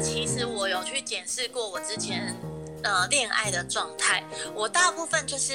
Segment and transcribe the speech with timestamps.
[0.00, 2.34] 其实我有去检视过我之前
[2.82, 5.52] 呃恋爱的状态，我大部分就是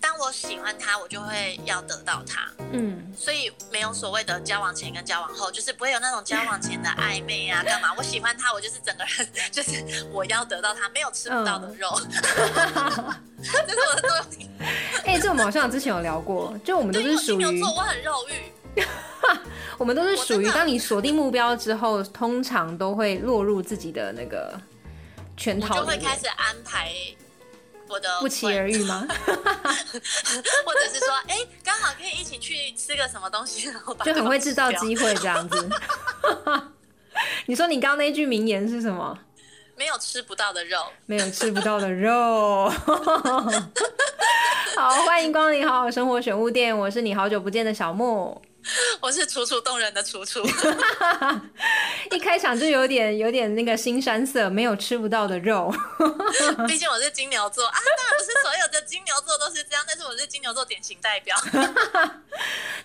[0.00, 7.92] 当我喜欢他，我就会要得到他，嗯，所以没有所谓的交往前跟交往后，就是不会有那种交往前的暧昧啊，干嘛？
[7.96, 11.88] 我喜欢他，我就是整个人就是我要得到他，没有吃不到的肉，
[13.42, 14.48] 这是我的作品。
[15.04, 18.52] 哎、这我们好像之前有聊过，就我们都是属于我金牛座，我很肉欲。
[19.78, 24.58] 我们都是属于当你锁定目标之后，通常都会落入自己的那个
[25.36, 26.92] 圈套就会开始，安排
[27.88, 29.06] 我的不期而遇吗？
[29.26, 35.68] 或者是说，哎、刚好可以一起去吃个什么东西，然后把就很会制造机会这样子。
[37.46, 39.18] 你说你刚刚那句名言是什么？
[39.76, 40.78] 没有吃不到的肉。
[41.04, 42.70] 没有吃不到的肉。
[44.74, 48.40] 好，欢迎光临好好生活选物店，我是你好久不见的小莫。
[49.00, 50.40] 我是楚楚动人的楚楚，
[52.10, 55.72] 一开场就有点有点那个新山色，没有吃不到的肉。
[56.66, 61.36] 毕竟我是金牛座啊，当然不是所有的金牛座都是这样，但是我是金牛座典型代表。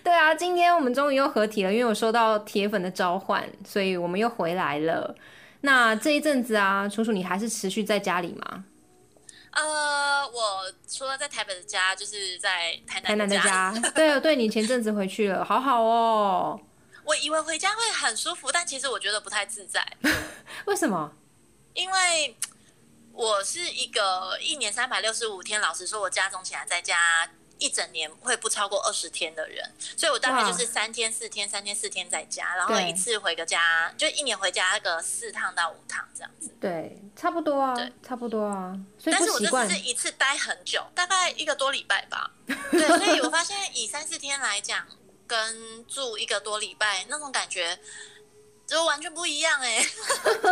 [0.02, 5.14] 对啊，今天我们终于又合体了，因为我收到铁粉的召唤，所以我们又回来了。
[5.62, 8.64] 那这一阵子啊，楚楚你还是持续在家里吗？
[9.52, 13.72] 呃，我除了在台北的家，就是在台台南的南的家。
[13.80, 16.60] 家，对对，你前阵子回去了，好好哦。
[17.04, 19.86] 我以为回家会很舒服，但其实我觉得不太自在，
[20.66, 21.12] 为什么？
[21.74, 22.36] 因为
[23.12, 27.28] 我是一个一年三百六十五天，老实说，我家中起来在家
[27.62, 29.64] 一整年会不超过二十天的人，
[29.96, 36.52] 所以我大概就是三天四天，三天四天在家，然后一次回个家，就一年回家个四趟到五趟这样子。
[36.60, 42.28] 对，差不多啊对，差不多啊，所以但是我这次是一次待很久，大概一个多礼拜吧。
[42.46, 44.84] 对，所以我发现以三四天来讲，
[45.26, 47.78] 跟住一个多礼拜那种感觉。
[48.64, 49.84] 就完全不一样哎、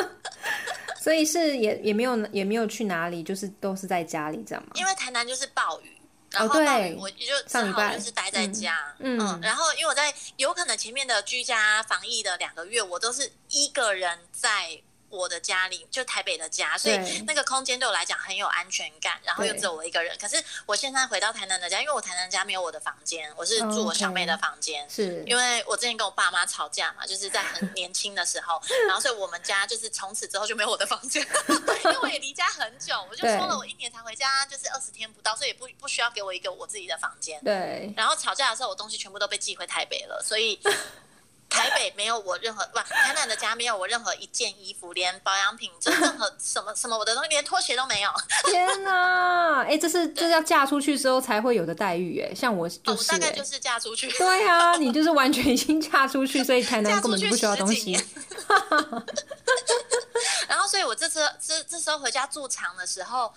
[1.00, 4.72] 所以是也也没有也没有去哪里，就是都是在家里这样嘛？
[4.74, 5.96] 因为台南就是暴雨，
[6.30, 6.60] 然后
[6.98, 20.16] 我就只上礼拜好就是待在家，嗯嗯然后因为我在有可能前面的居家防疫的两个月，我都是一个人在我的家里，就台北的家，所以那个空间对我来讲很有安全感，然后又只有我一个人。
[20.18, 24.88] 可是我现在回到台南的家，因为我台南家没有我的房间，我是住我小妹的房间。
[24.88, 25.22] 是。
[25.26, 31.22] 因为我之前跟我爸妈吵架嘛，就是在很年轻的时候， 然后所以我们家就是从此之后就没有我的房间，
[31.84, 37.40] 因为我也离家很久，我就说了，我一年才回家，就是二十天不到，所以也不不需要给我一个我自己的房间。
[37.44, 40.58] 对，然后吵架的时候，我东西全部都被寄回台北了，所以
[41.50, 48.10] 台北没有我任何不，台南的家没有我任何一件衣服，连保养品，就任何什么什么我的东西，连拖鞋都没有。
[48.46, 57.92] 天哪， 哎、这是这要嫁出去之后才会有的待遇哎，像我我大概就是嫁出去，对啊，你就是完全已经嫁出去，所以台南嫁出去根本就不需要十东西。
[60.48, 63.32] 然后，所以我这次这这时候回家驻场的时候，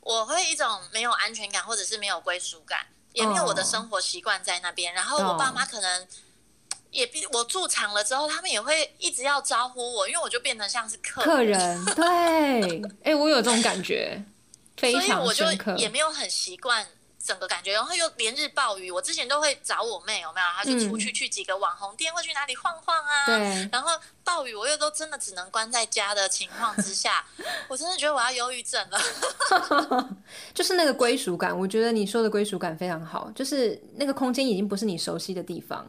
[0.00, 4.92] 我会一种没有安全感，或者是没有归属感，也没有我的哦生活习惯在那边。
[4.94, 6.06] 然后我爸妈可能
[6.94, 14.24] 也比我驻场了之后，他们也会一直要招呼我，因为我就变成像是客客人 对，哎、我有这种感觉，
[14.76, 15.44] 非所以常我就。
[15.76, 16.86] 也没有很习惯
[17.22, 20.46] 整个感觉，然后又连日暴雨，我之前都会找我妹，有没有？
[20.56, 23.26] 她就出去去几个网红店，或去哪里晃晃啊。
[23.26, 27.24] 对，然后暴雨，我又都真的只能关在家的情况之下，
[27.68, 29.00] 我真的觉得我要忧郁症了。
[30.52, 35.86] 就是那个归属感，我觉得你说的归属感非常好，就是那个空间已经不是你熟悉的地方，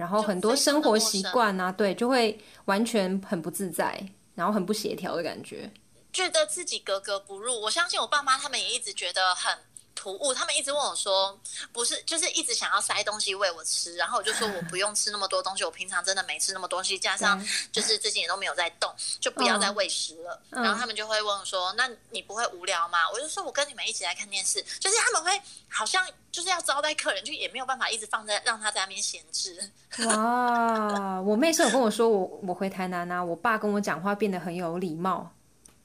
[0.00, 4.02] 然后很多生活习惯啊，对，就会完全很不自在，
[4.34, 5.70] 然后很不协调的感觉。
[6.10, 7.60] 觉得自己格格不入。
[7.60, 9.52] 我相信我爸妈他们也一直觉得很
[9.94, 11.38] 突兀，他们一直问我说，
[11.72, 20.40] 不是，就是一直想要塞东西喂我吃，然后我就说我不用吃那么多东西，我平常真的没吃那么多东西，加上就是最近也都没有在动，就不要再喂食了。
[20.50, 22.98] 嗯然后他们就会问我说，那你不会无聊吗？
[23.12, 29.70] 我就说我跟你们一起来看电视，就是他们会好像就是要招待客人，就也没有办法一直放在让他在那边闲置。
[30.06, 35.32] 哇，我妹是有跟我说，我我回台南啊，我爸跟我讲话变得很有礼貌，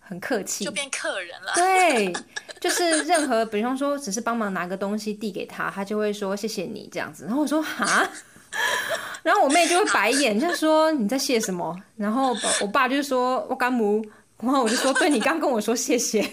[0.08, 0.72] 很客气就。
[0.72, 1.52] 变客人了。
[1.56, 2.14] 对，
[2.62, 7.26] 就是任何，比方说只是帮忙拿个东西递给他，他就会说谢谢你这样子。
[7.26, 8.08] 然后我说哈，
[9.24, 11.76] 然后我妹就会白眼，就说你在谢什么？
[11.98, 14.06] 然后我爸就说我干母，
[14.40, 16.22] 然后我就说对你刚跟我说谢谢。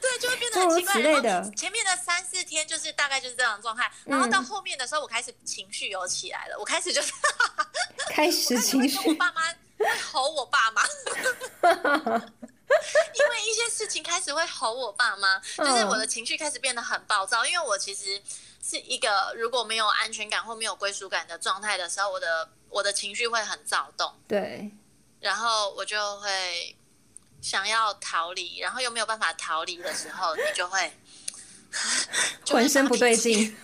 [0.00, 1.00] 对，就会变得很奇怪。
[1.00, 7.12] 类的然后前面的三四天就是大概就是这样的状态，然后到后面的时候，我开始情绪有起来了，我开始就是
[8.10, 9.42] 开始情绪我绪，爸妈
[9.78, 10.82] 会吼我爸妈。
[14.30, 17.44] 因为一些事情开始会吼我爸妈，就是我的情绪开始变得很暴躁。
[17.44, 18.20] 因为我其实
[18.62, 24.10] 是一个如果没有安全感或没有归属感的状态的时候，我的我的情绪会很躁动。
[24.26, 24.70] 对，
[25.20, 26.76] 然后我就会
[27.40, 30.92] 想要逃离，然后又没有办法逃离的时候，你就会
[32.48, 33.54] 浑身不对劲。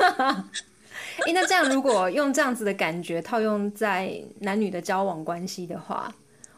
[1.26, 6.10] 哎，那这样如果用这样子的感觉套用在男女的交往关系的话，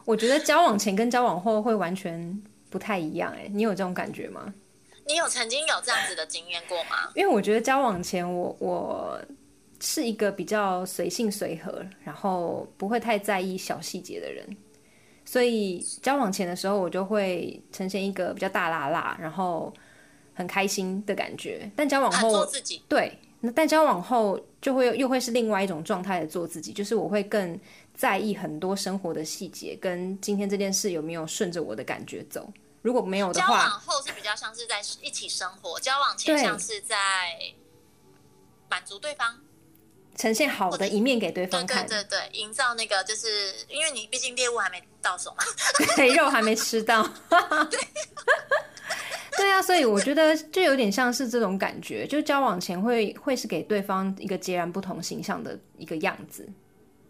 [0.05, 3.31] 我觉得交往前跟交往后会完全不太一样。
[3.37, 4.53] 哎，你有这种感觉吗？
[5.07, 7.11] 你有曾经有这样子的经验过吗？
[7.15, 9.21] 因为我觉得交往前，我我
[9.81, 14.57] 是一个比较随性随和，然后不会太在意小细节的人，
[15.25, 19.75] 所以交往前的时候，我就会呈现一个比较大辣辣，然后
[20.33, 21.71] 很开心的感觉。
[21.77, 23.13] 但交往后，做自己对。
[23.45, 27.59] 那但交往后就会又会是另外一种状态的做自己，就是我会更
[27.93, 32.49] 在意很多生活的细节，跟今天这件事有没有顺着我的感觉走。
[32.83, 36.97] 如果没有的话，交往后是比较像是在一起生活，交往前像是在
[38.69, 39.41] 满足对方，
[40.17, 45.45] 呈现好的一面给对方看，对对对，营造那个就是因为你毕竟猎物还没到手嘛，
[45.97, 47.09] 对，肉还没吃到。
[49.35, 56.47] 对啊，所以我觉得就有点像是这种感觉，就交往前会会是给对方一个截然不同形象的一个样子。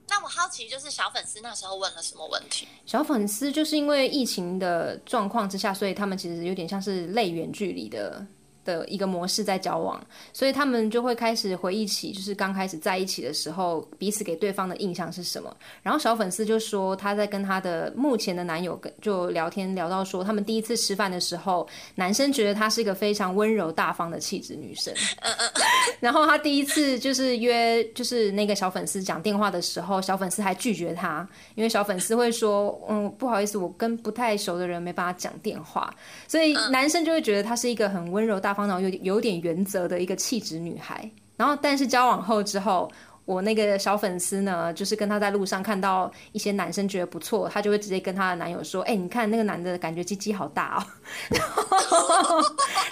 [0.09, 2.69] 那我好奇，就是小粉丝那时候问了什么问题？
[2.85, 8.27] 小粉丝就是因为疫情的状况之下，所以他们其实有点像是类远距离的。
[8.65, 10.01] 的一个模式在交往，
[10.33, 15.55] 所以他们就会开始回忆起，就是刚开始在一起的时候，彼此给对方的印象是什么。
[15.83, 21.67] 然后小粉丝就说，他在跟他的目前的男友跟就聊天聊到说，他们第一次吃饭的时候，
[21.97, 24.95] 男生觉得她是一个非常温柔大方的气质女生。
[25.99, 31.27] 然后他第一次就是约就是那个小粉丝讲电话的时候，小粉丝还拒绝他，
[31.57, 35.93] 因为小粉丝会说，嗯，不好意思，我跟不太熟的人没办法讲电话。
[36.29, 38.52] 所以男生就会觉得她是一个很温柔大。
[38.53, 42.91] 方脑有有点原则的一个气质女孩，然后但是交往后之后，
[43.25, 50.81] 我那个小粉丝呢，就是跟她在路上看到一些男生觉得不错，她就会直接跟她的男友说：“哎，你看那个男的感觉鸡鸡好大哦。”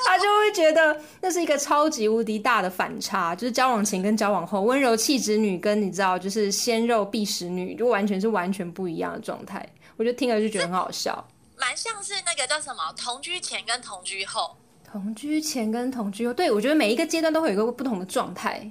[0.07, 9.69] 她就会觉得那是一个超级无敌大的反差，就是交往前跟交往后，温柔气质女跟你知道就是鲜肉碧食女，就完全是完全不一样的状态。
[9.97, 11.27] 我就听了就觉得很好笑，
[11.59, 14.57] 蛮像是那个叫什么同居前跟同居后。
[14.93, 18.71] 同居前跟同居后，对我觉得每一个阶段都会有一个不同的状态，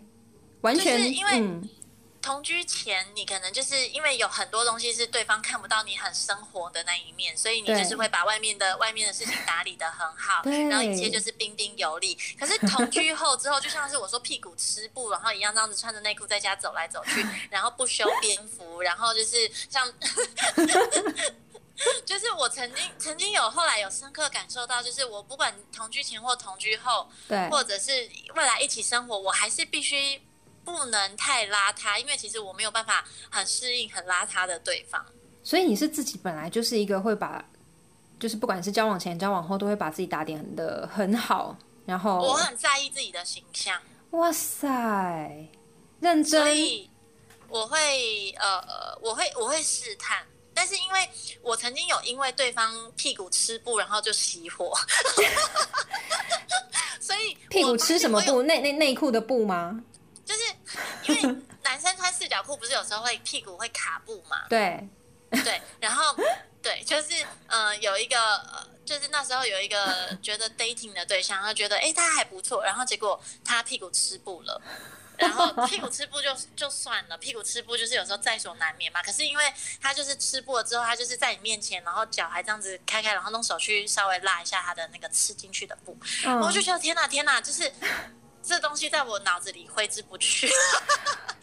[0.62, 1.70] 完全因为
[2.22, 12.18] 同居前你可能就是因为有很多东西是对方看不到你很生活的那一面，所以你就是会把外面的外面的事情打理的很好，然后一切就是彬彬有礼。
[12.38, 19.90] 可是同居后之后，就像是我说屁股吃布，然后一样这样子穿着内裤在家走来走去，然后不修边幅，然后就是像。
[22.06, 27.92] 就是我曾经曾经有后来有深刻感受到，就是我不管同居前或同居后，对，或者是
[28.36, 30.22] 未来一起生活，我还是必须
[30.66, 35.06] 不能太邋遢，因为其实我没有办法很适应很邋遢的对方。
[35.44, 37.44] 所以你是自己本来就是一个会把，
[38.20, 43.82] 就是不管是交往前交往后，都会把自己打点的很好，然后我很在意自己的形象。
[44.12, 44.68] 哇塞，
[46.02, 46.90] 认真，所以
[47.48, 50.26] 我会呃，我会我会试探。
[50.60, 51.10] 但是因为
[51.42, 54.78] 我曾经有因为对方屁股吃布，然后就熄火，
[57.00, 58.42] 所以屁股吃什么布？
[58.42, 59.82] 内内内裤的布吗？
[60.26, 60.42] 就是
[61.04, 64.50] 因为男生穿四角裤，不是有时候会屁股会卡布嘛？
[64.50, 64.86] 对
[65.30, 66.14] 对，然后
[66.62, 74.62] 对，就是嗯，有一个就是那时候有一个觉得 dating 的对象，他觉得哎他还不错，然后结果他屁股吃布了。
[75.20, 79.04] 然后屁股吃布就就算了，屁股吃布就是有时候在所难免嘛。
[79.04, 79.44] 可是因为
[79.82, 85.98] 他就是吃布了之后，他就是在你面前，然后脚还这样子开开，然后用手去稍微拉一下他的那个吃进去的布，
[86.42, 87.70] 我就觉得天哪天哪，就是
[88.42, 90.50] 这东西在我脑子里挥之不去。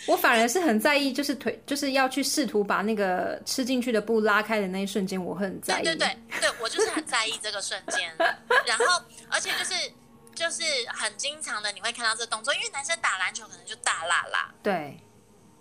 [0.06, 5.84] 我反而是很在意，就是腿就是要去试图把那个吃进去的布拉开的那一瞬间，我很在意。
[5.84, 8.10] 对对对，对我就是很在意这个瞬间。
[8.66, 9.74] 然后而且就是。
[10.36, 10.62] 就是
[10.94, 15.00] 很经常的，你会看到这动作，因为男生打篮球可能就大辣辣，对。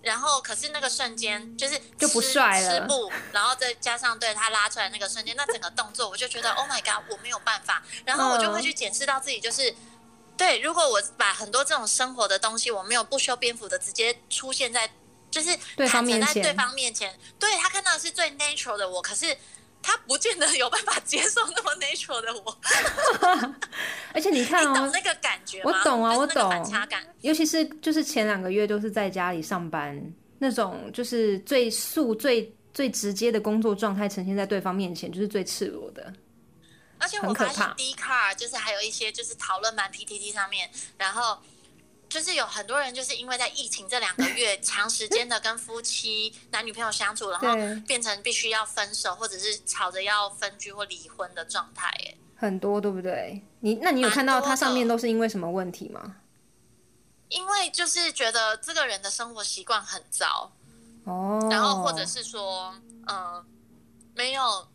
[0.03, 2.87] 然后，可是那个瞬间就是就不帅了，
[3.31, 7.81] 然后再加上对他拉出来那个瞬间，那整个动作我就觉得 Oh my God，我没有办法。
[8.05, 9.75] 然后我就会去检视到自己，就是
[10.37, 14.87] 对，如果我把很多这种生活的东西，我没有不修边幅的直接出现在，
[15.31, 15.57] 就是
[15.89, 19.35] 坦诚在对方面前，对他看到的是最 natural 的我，可是。
[19.85, 22.57] 他不见得有办法接受那么 natural 的我，
[24.13, 26.49] 而且你看哦，懂那个感觉我懂啊，我懂。
[26.49, 30.01] 反差感，尤其是就是前两个月都是在家里上班，
[30.39, 36.11] 那种就是最素、最最直接的工作状态呈现在对方面前，就是最赤裸的。
[36.97, 41.37] 而且我发现 D car 就是还有一些就是讨论版 PTT 上面，然后。
[42.15, 47.47] 就是有很多人就是因为在疫情这两个月长时间的跟夫妻男女朋友相处，然后
[47.85, 51.89] 变成必须要分手或者是吵着要分居或离婚的状态。
[51.89, 53.43] 哎，很多对不对？
[53.59, 56.15] 你那你有看到它上面都是因为什么问题吗？
[57.27, 60.49] 因为就是觉得这个人的生活习惯很糟，
[61.03, 62.73] 哦，然后或者是说，
[63.07, 63.45] 呃，
[64.13, 64.69] 没有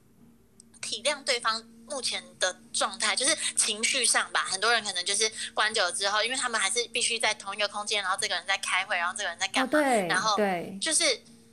[0.82, 4.47] 体谅对方目前的状态，就是情绪上吧。
[4.49, 11.04] 很多人可能就是关久了之后，因为他们还是必须在同一个空间，然后这个人在开会，然后这个人在干嘛，哦对，然后对就是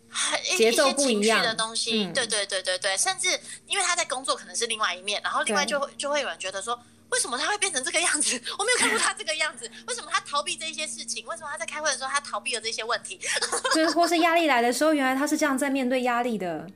[0.10, 3.28] 很一节奏一些情绪不一样的东西，嗯对对对对对，甚至
[3.66, 6.80] 因为他在工作可能是另外一面，然后另外就会就会有人觉得说。
[7.10, 8.38] 为什么他会变成这个样子？
[8.60, 9.72] 我没有看过他这个样子。
[9.88, 11.26] 为什么他逃避这一些事情？
[11.26, 13.18] 为什么他在开会的时候他逃避了这些问题？
[13.74, 16.70] 就是或是压力来的时候，原来他是这样在面对压力的，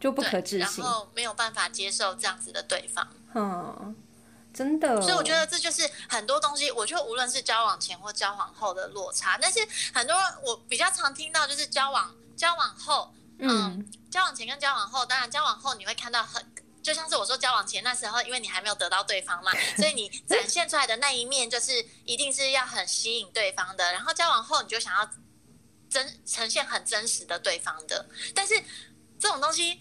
[0.00, 0.92] 就不可置信然。
[0.92, 3.96] 后没有办法接受这样子的对方，嗯，
[4.52, 5.00] 真的。
[5.00, 6.70] 所以我觉得这就是很多东西。
[6.70, 9.60] 我觉得无论是交往前或交往后的落差，但是
[9.92, 16.44] 很多我比较常听到就是交往交往后，嗯，交往前跟交往后，当然交往后你会看到很。
[16.80, 23.92] 就像是我说，交往前那时候，因为你还没有得到对方嘛，所以你展现出来的那一面，就是一定是要很吸引对方的。
[23.92, 25.10] 然后交往后，你就想要
[25.90, 28.08] 真呈现很真实的对方的。
[28.34, 28.54] 但是
[29.18, 29.80] 这种东西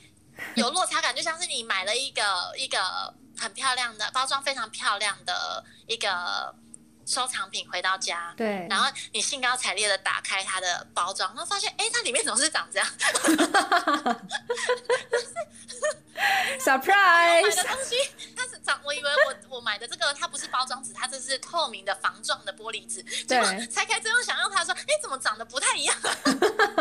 [0.55, 6.53] 有落差感，就像是你买了一个一个很漂亮的包装非常漂亮的一个
[7.07, 12.87] 收藏品回到家，对，然后你兴高采烈的打开它的包装，然后发现，哎，它里面怎么是长这样？
[16.17, 17.95] 买 surprise，我买的东西，
[18.35, 23.01] 它是长，我以为我我买的这个它不是包装纸，它这是透明的防撞的玻璃纸。
[23.23, 25.95] 结果拆开之后想让它说，哎，怎么长得不太一样？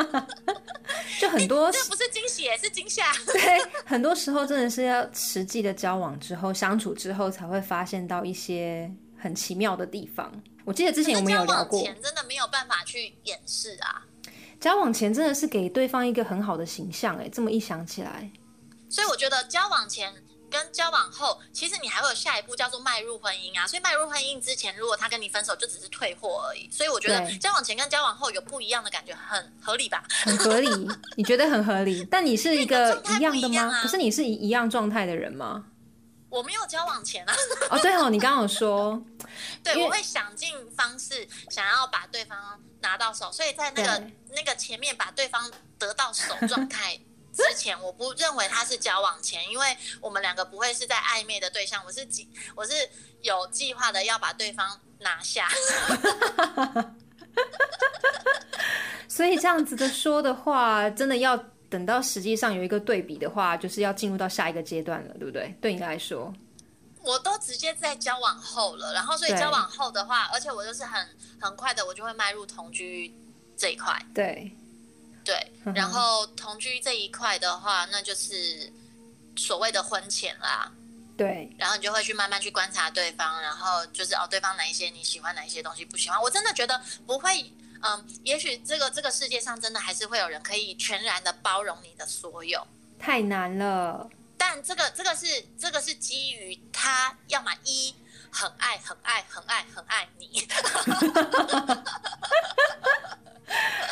[1.20, 3.12] 就很多这不是惊喜，是惊吓。
[3.26, 10.32] 对，很多时候真的是要实际的交往之后、相处之后，才会发现到一些很奇妙的地方。
[10.64, 14.02] 我记得之前我们有交往聊过，前真的没有办法去掩饰啊。
[14.58, 18.30] 交往前真的是给对方一个很好的形象，哎，这么一想起来，
[18.88, 20.12] 所以我觉得交往前
[20.50, 23.66] 跟交往后，其实你还会有下一步叫做迈入婚姻啊。
[23.66, 26.68] 所以迈入婚姻之前，如果他跟你分手，就只是退货而已。
[26.70, 30.02] 所以我觉得交往前跟交往后有不一样的感觉，很合理吧？
[30.24, 30.68] 很合理，
[31.16, 33.82] 你觉得很合理，但你是一个 一样的吗？
[33.82, 35.66] 可是你是一一样状态的人吗？
[36.28, 37.34] 我没有交往前啊，
[37.70, 39.02] 哦，对哦，你刚刚有说，
[39.62, 44.02] 对，我会想尽方式想要把对方拿到手，所以在那个
[44.34, 46.98] 那个前面把对方得到手状态
[47.32, 52.72] 之前，我不认为他是交往前，因为我们两个不会是在暧昧的对象，我是计我是
[53.22, 55.48] 有计划的要把对方拿下。
[59.08, 61.36] 所以这样子的说的话，真的要
[61.68, 65.54] 等到实际上有一个对比的话，就是要进入到下一个阶段了，对不对？
[65.60, 66.32] 对你来说，
[67.02, 71.06] 我都直接在交往后了，然后所以交往后的话，而且我就是很
[71.40, 73.12] 很快的，我就会迈入同居
[73.56, 74.00] 这一块。
[74.14, 74.50] 对，
[75.24, 75.34] 对
[75.74, 78.72] 然后同居这一块的话，那就是
[79.36, 80.72] 所谓的婚前啦。
[81.16, 86.20] 对，然后你就会去慢慢去观察对方，然后就是哦，对方哪一些你喜欢，哪一些东西不喜欢。
[86.20, 87.42] 我真的觉得不会，
[87.86, 92.66] 嗯，也许这个这个世界上真的还是会有人可以全然的包容你的所有，
[92.98, 94.10] 太难了。
[94.36, 95.26] 但这个这个是
[95.56, 97.94] 这个是基于他要么一
[98.30, 100.48] 很爱很爱很爱很爱你，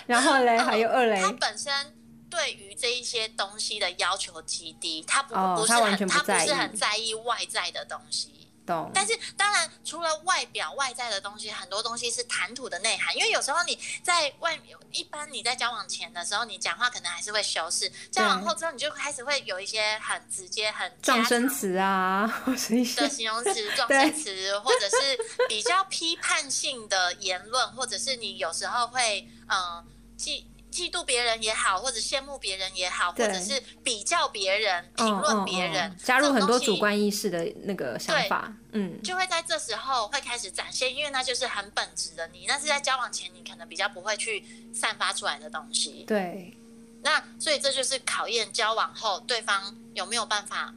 [0.06, 1.96] 然后嘞，还有二嘞，他本身
[2.28, 8.43] 对于这一些东西的要求极低，他不、不是很他不是很在意外在的东西。
[8.66, 8.90] 懂？
[8.94, 13.16] 但是当然，除了外表外在的东西，很多东西是谈吐的内涵。
[13.16, 25.18] 因为有时候你在外面，一般你在交往前的时候，你讲话可能还是会修饰；交往后之后，你就开始会有一些很直接、很撞家常声词啊，或是一的些形容词、撞 声词，或者是
[25.48, 29.84] 比较批判性的言论，或者是你有时候会嗯
[30.18, 30.44] 嫉
[30.74, 46.02] 嫉妒别人也好，或者羡慕别人也好，或者是比较别人、评论别人，加入很多主观意识的那个想法，嗯，就会在这时候会开始展现，因为那就是很本质的你，那是在交往前你可能比较不会去散发出来的东西。
[46.08, 46.52] 对，
[47.02, 50.74] 那所以这就是考验交往后对方有没有办法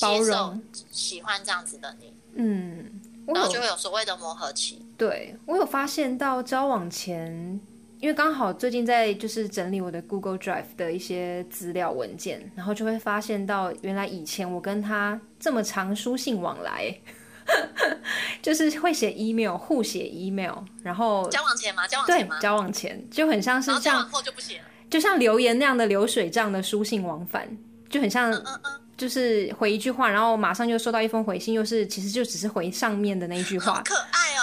[0.00, 4.84] 包接受容、喜欢这样子的你，嗯，我然后就会有所谓的磨合期。
[4.98, 7.60] 对我有发现到交往前，
[8.00, 16.94] 因为刚好最近在就是整理我的 Google Drive 的一些资料文件，然后就会发现到原来以前我跟他这么长书信往来。
[18.42, 21.88] 就是会写 email，互写 email，然后交往前吗？
[21.88, 22.38] 交往对前吗？
[22.40, 24.64] 交往前就很像然是像后交往后就不写了。
[24.90, 27.48] 就像留言那样的流水账的书信往返，
[27.88, 34.34] 就很像嗯嗯，就是回一句话，然后马上就收到一封回信，又是其实就只是回上面的那一句话，好可爱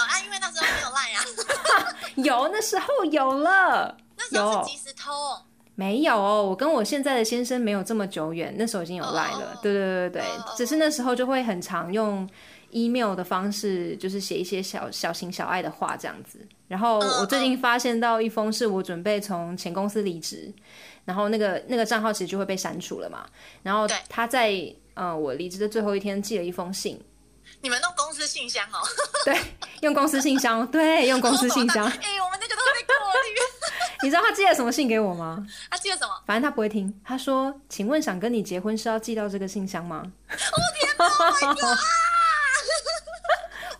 [2.16, 4.64] 有那时候有了，那时候有。
[4.64, 5.12] 是即时通，
[5.74, 9.52] 没有，我跟我现在的先生没有这么久远，那时候已经有 Line 了。
[9.54, 9.58] 哦。
[9.62, 12.28] 对对对对哦哦只是那时候就会很常用
[12.70, 16.38] email 的方式，就是写一些小小情小爱的话这样子。
[16.66, 20.52] 然后嗯我最近发现到一封是我准备从前公司离职，
[21.04, 23.26] 然后那个那个账号其实就会被删除了嘛。
[23.62, 24.52] 然后他在
[24.94, 26.98] 呃我离职的最后一天寄了一封信，
[27.66, 28.78] 你们弄公司信箱哦，
[29.26, 29.36] 对，
[29.80, 31.82] 用公司信箱，对，用公司信箱。
[32.00, 33.40] 哎、我们那个都会被过滤。
[34.04, 35.44] 你知道他寄了什么信给我吗？
[35.68, 36.14] 他寄了什么？
[36.24, 36.94] 反正他不会听。
[37.04, 40.36] 他说：“请问想跟你结婚是要寄到这个信箱吗？”我
[40.78, 41.76] 天哪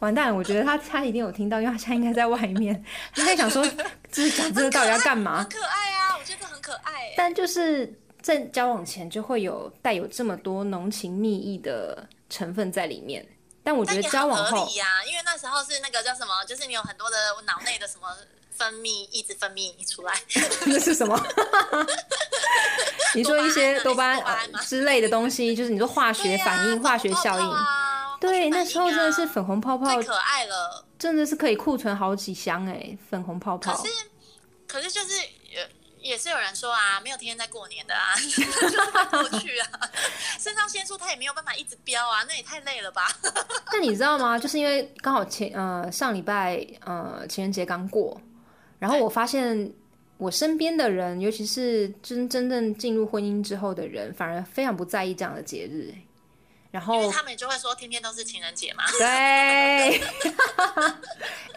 [0.00, 0.34] 完蛋！
[0.34, 2.84] 我觉得他他一定有听到，因为他现在应该在外面。
[3.14, 3.64] 他在想说，
[4.10, 5.48] 就是讲这个到底要干嘛很？
[5.48, 7.14] 可爱啊，我觉得很可爱哎。
[7.16, 13.24] 但就是在交往前就会有带有这么多浓情蜜意的成分在里面。
[13.66, 18.06] 但我觉得交往后呀、因为那时候是那个叫什么，就是你有很多的脑内的什么
[18.56, 20.14] 分泌一直分泌出来，
[20.66, 21.20] 那是什么？
[23.16, 27.44] 你说一些多巴胺之类的东西，就是你说化学反应、化学效应。
[27.44, 30.84] 啊、对，那时候真的是粉红泡泡太，可爱了。
[30.96, 33.74] 真的是可以库存好几箱哎，粉红泡泡。
[33.74, 33.92] 可是，
[34.68, 35.20] 可是就是
[36.06, 39.68] 也也是有人说啊，没有天天在过年的啊，就是会过去啊，
[40.40, 43.06] 肾上腺素它也没有办法一直飙啊，那也太累了吧？
[43.72, 44.38] 那你知道吗？
[44.38, 48.18] 就是因为刚好前呃上礼拜呃情人节刚过，
[48.78, 49.70] 然后我发现
[50.16, 55.90] 我身边的人，尤其是真真正进入婚姻之后的人，反而非常不在意这样的节日。
[55.90, 56.05] 欸
[56.76, 58.84] 然因为后他们就会说天天都是情人节嘛。
[58.98, 59.98] 对，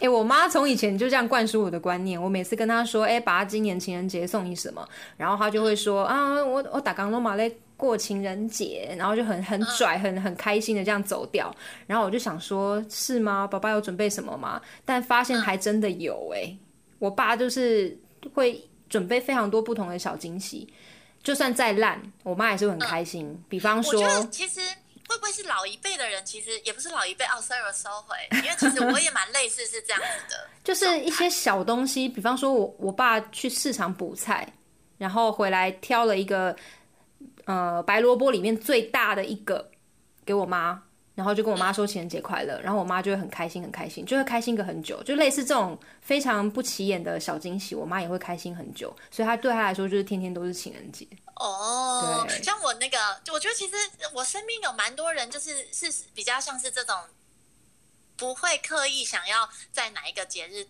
[0.00, 2.20] 哎、我妈从以前就这样灌输我的观念。
[2.20, 4.88] 我每次跟她说，哎、爸，今年情人节送你什么？
[5.18, 11.54] 然后她就会说，啊，我我打刚罗马嘞过情人节，然后就很很拽、很很开心的这样走掉。
[11.86, 13.46] 然后我就想说，是吗？
[13.46, 14.58] 爸爸有准备什么吗？
[14.86, 16.56] 但发现还真的有、哎，
[16.98, 17.98] 我爸就是
[18.32, 20.66] 会准备非常多不同的小惊喜。
[21.22, 23.38] 就算再烂，我妈也是很开心。
[23.46, 24.58] 比方说，其实
[25.10, 30.48] 会不会是老一辈的人，其实也不是老一辈哦，sorry，收回， 因为其实我也蛮类似是这样子的。
[30.62, 34.46] 就是一些小东西，比方说我我爸去市场补菜，
[34.98, 36.54] 然后回来挑了一个
[37.46, 39.68] 呃白萝卜里面最大的一个
[40.24, 40.80] 给我妈，
[41.20, 51.06] 然后就跟我妈说情人节快乐，然后我妈就会很开心很开心，就会开心个很久，就类似这种非常不起眼的小惊喜，我妈也会开心很久，所以她对她来说就是天天都是情人节。
[51.34, 52.98] 哦对，像我那个，
[53.30, 53.74] 我觉得其实
[54.14, 56.96] 我身边有蛮多人，就是是比较像是这种，
[58.16, 60.66] 不会刻意想要在哪一个节日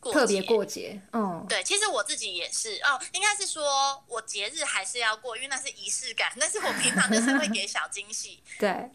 [0.00, 6.32] 过特别过节，嗯，对，其实我自己也是哦，应该是说我节日还是要过，因为那是仪式感。
[6.40, 8.90] 但是我平常就是会给小惊喜， 对，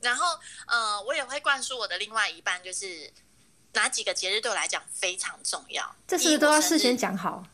[0.00, 3.12] 然后呃，我也会灌输我的另外一半，就是
[3.72, 5.94] 哪几个节日对我来讲非常重要。
[6.06, 7.44] 这是都要事先讲好？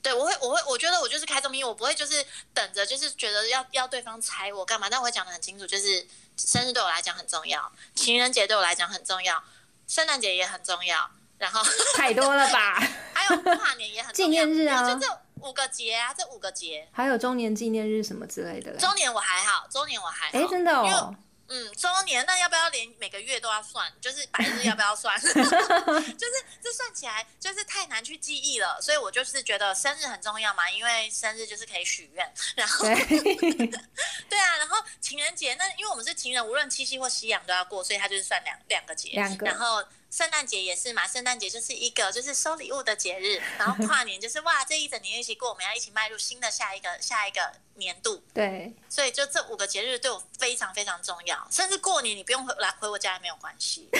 [0.00, 9.42] 对，我会，我会，我觉得我就是开这么一，我不会就是等着，就是觉得要要对方猜我干嘛，但我会讲的很清楚，就是生日对我来讲很重要，情人节对我来讲很重要，
[9.88, 11.60] 圣诞节也很重要，然后
[11.96, 12.80] 太多了吧？
[13.12, 18.78] 还有跨年也很重要 纪念日啊就这五个节啊，这五个节，还有周年纪念日什么之类的嘞。
[18.78, 21.14] 周年我还好，周年我还好，哎，真的因为哦，
[21.48, 23.90] 嗯，周年那要不要连每个月都要算？
[24.00, 25.18] 就是百日要不要算？
[25.22, 32.32] 就是这算起来就是太难去记忆了，所以我就是觉得生日很重要嘛，因为生日就是可以许愿。
[32.54, 32.94] 然后对。
[34.28, 39.10] 对啊，然后情人节那因为我们是情人，无论七夕或夕阳都要过，所以它就是算两两个节。
[39.12, 48.22] 两个然后圣诞节也是嘛，圣诞节就是一个就是收礼物的节日，然后 跨年就是哇这一整年一起过，我们要一起迈入新的下一个下一个年度。
[48.32, 53.88] 对，所以就这五个节日对我非常非常重要，甚至过年你不用回来回我家也没有关系。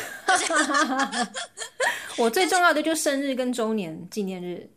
[2.16, 4.68] 我最重要的就是生日跟周年纪念日，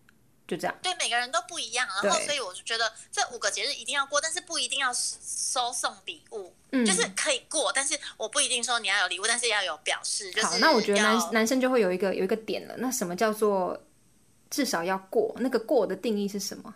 [0.52, 0.78] 就这样。
[0.84, 10.30] 对每个人都不一样，然后所以我就觉得这五个节日一定要过，但是不一定要收送礼物，嗯就是可以过，但是我不一定说你要有礼物，但是要有表示。
[10.32, 12.76] 就是好，那我觉得男男生就会有一个有一个点了。
[12.80, 13.82] 那什么叫做
[14.50, 15.34] 至少要过？
[15.40, 16.76] 那个过的定义是什么？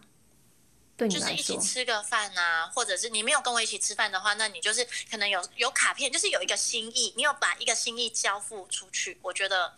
[0.96, 9.74] 对你就是一起，吃个饭啊，或者是你没有跟我一起吃饭的话，那你就是可能有有卡片，就是有一个心意，你有把一个心意交付出去，我觉得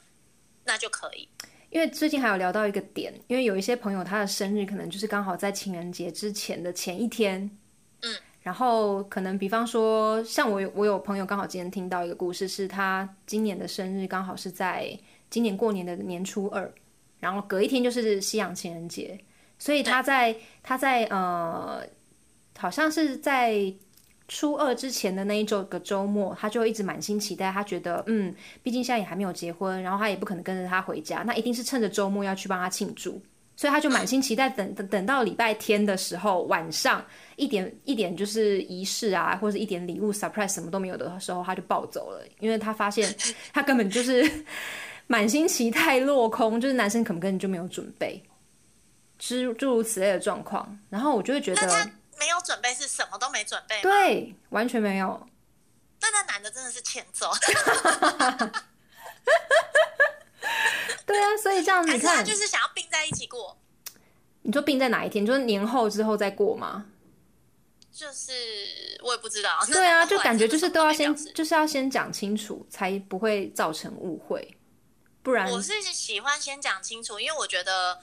[0.65, 1.27] 那就可以。
[1.69, 7.49] 因为最近还有聊到一个点，因为有一些朋友他的生日可能就是刚好在情人节之前的前一天，
[8.01, 14.97] 嗯，然后可能比方说，像我有我有朋友刚好今天听到一个故事，是他今年的生日刚好是在
[15.29, 16.71] 今年过年的年初二，
[17.19, 19.19] 然后隔一天就是西洋情人节，
[19.59, 21.85] 所以他在他在呃，
[22.57, 23.73] 好像是在
[24.27, 27.51] 初二之前的那一周个周末，他就一直满心期待。
[27.51, 33.21] 他觉得，嗯，毕竟现在也还没有结婚，然后他也不可能跟着他回家，那一定是趁着周末要去帮他庆祝。
[33.55, 37.03] 所以他就满心期待，等等等到礼拜天的时候，晚上
[37.37, 43.11] 一点一点就是仪式啊，或者一点礼物 surprise 什么都没有的时候，他就暴走了，因为他发现
[43.51, 44.23] 他根本就是
[45.07, 48.21] 满心期待落空，就是男生可能根本就没有准备，
[49.17, 50.77] 诸诸如此类的状况。
[50.91, 55.27] 然后我就会觉得，没有准备是什么都没准备，对，完全没有。
[55.99, 57.31] 那那男的真的是欠揍。
[61.05, 63.57] 对啊，所以这样你看，就是想要并在一起过。
[64.41, 65.25] 你说并在哪一天？
[65.25, 66.85] 就是年后之后再过吗？
[67.91, 69.59] 就是我也不知道。
[69.67, 74.57] 对啊，就感觉就是都要先，就是要先讲清楚，才不会造成误会。
[75.23, 77.99] 不然我是喜欢先讲清楚，因为我觉得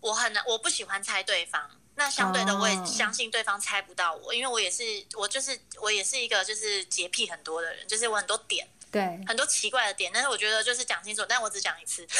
[0.00, 1.70] 我很难，我不喜欢猜对方。
[1.94, 4.82] 那相对的，我也相信对方猜不到我，因为我也是，
[5.14, 8.66] 我就是我也是一个就是洁癖很多的人，就是我很多点。
[8.90, 12.06] 对，很多奇怪的点，但是我觉得就是讲清楚，但我只讲一次。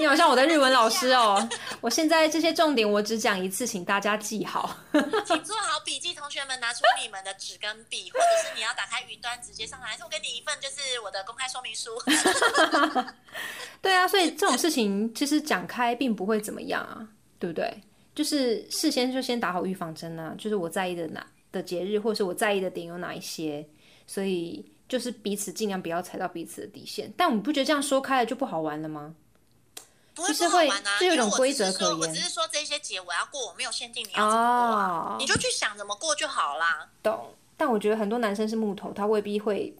[0.00, 1.48] 你好像我的日文老师哦，
[1.80, 4.76] 我现在这些重点我只讲一次，请大家记好。
[5.24, 11.96] 请做好笔记，同学们拿出你们的纸跟笔，或者是你要打开云端直接上来，还是我给你一份就是我的公开说明书。
[13.80, 17.06] 对啊，所以这种事情其实讲开并不会怎么样啊，
[17.42, 17.82] 对不对？
[18.14, 23.66] 就是事先就先打好预防针啊，就是我在意的哪的节日，或者是我在意的点有哪一些。
[24.06, 29.12] 所以就是彼此尽量不要踩到彼此的底线，但我们不觉得这样说开了就不好玩了吗？
[30.14, 31.98] 就是会就有种规则可言。
[31.98, 36.88] 我只是说这些节我要过，我没有限定你要怎么过，你就去想怎么过就好啦。
[37.02, 37.34] 懂。
[37.56, 39.74] 但我觉得很多男生是木头，他未必会，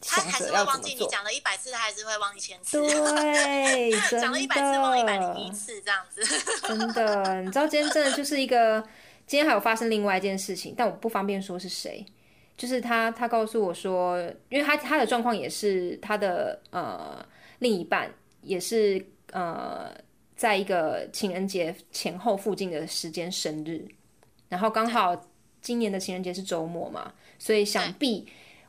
[0.00, 2.80] 他还是会忘记你讲了一百次，他还是会忘一千次。
[2.80, 6.22] 对， 讲了一百次忘一百零一次这样子。
[6.66, 8.80] 真的，你知道今天真的就是一个，
[9.26, 12.04] 今天还有发生另外一件事情，但我不方便说是谁。
[12.56, 17.22] 就是他，他告诉我说，因为他他的状况也是他的呃
[17.58, 19.92] 另一半也是呃
[20.34, 23.86] 在一个情人节前后附近的时间生日，
[24.48, 25.14] 然后刚好
[25.60, 28.26] 今年的情人节是周末嘛，所以想必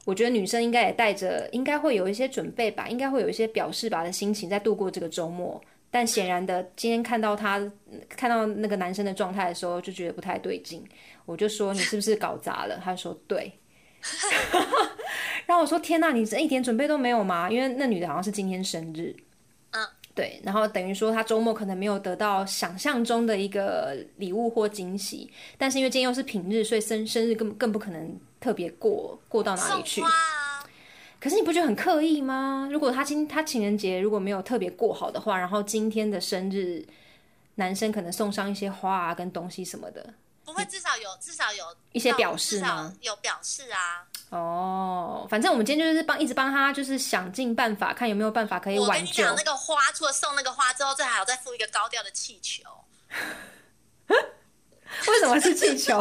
[0.08, 5.62] 我觉得女生应该也带着应该会有一些准备吧，应该会有一些表示吧的心情在度过这个周末。
[5.92, 7.60] 但显然的，今天看到他
[8.08, 10.82] 看到那个男生的状态的时候，就觉得不太对劲。
[11.26, 12.80] 我就说你是不是搞砸了？
[12.82, 13.52] 他说对。
[15.46, 17.52] 然后我说：“天哪，你这一点准备都没有吗？
[17.52, 19.14] 因为那女的好像是今天生日，
[19.72, 20.40] 嗯，对。
[20.42, 28.18] 然后等于说他周末可能没有得到想象中的一个礼物或惊喜，但是因为今天又是平日，所以生生日更更不可能
[28.48, 30.02] 特别过过到哪里去。
[31.20, 32.70] 可是你不觉得很刻意吗？
[32.72, 36.88] 如果他今他情人节如果没有特别过好的话，然后今天的生日，
[37.56, 40.14] 男生可能送上一些花啊跟东西什么的。”
[40.46, 42.94] 不会，至少有至少有一些表示吗？
[43.02, 44.08] 有表示啊。
[44.30, 48.94] 哦，反正我们今天就是帮一直帮他，就是想尽办法看有没有办法可以挽救。
[48.94, 52.64] 我跟你讲，那个花除了送那个花之后，最还要再附一个高调的气球。
[54.08, 56.00] 为什么是气球？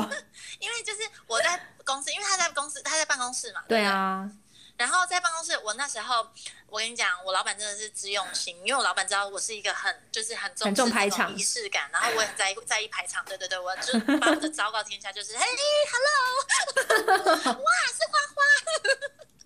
[0.61, 3.63] 因为就是我在公司，因为他在公司，他在办公室嘛。
[3.67, 4.31] 对啊。
[4.77, 6.29] 然后在办公室，我那时候，
[6.67, 15.47] 我跟你讲，我老板真的是知用心，因为我老板知道我是一个很就是很重视排场仪式感，然后我也在意 在意排场，对对对，我就把我的昭告天下，就是嘿
[15.91, 18.43] ，hello， 哇，是花花，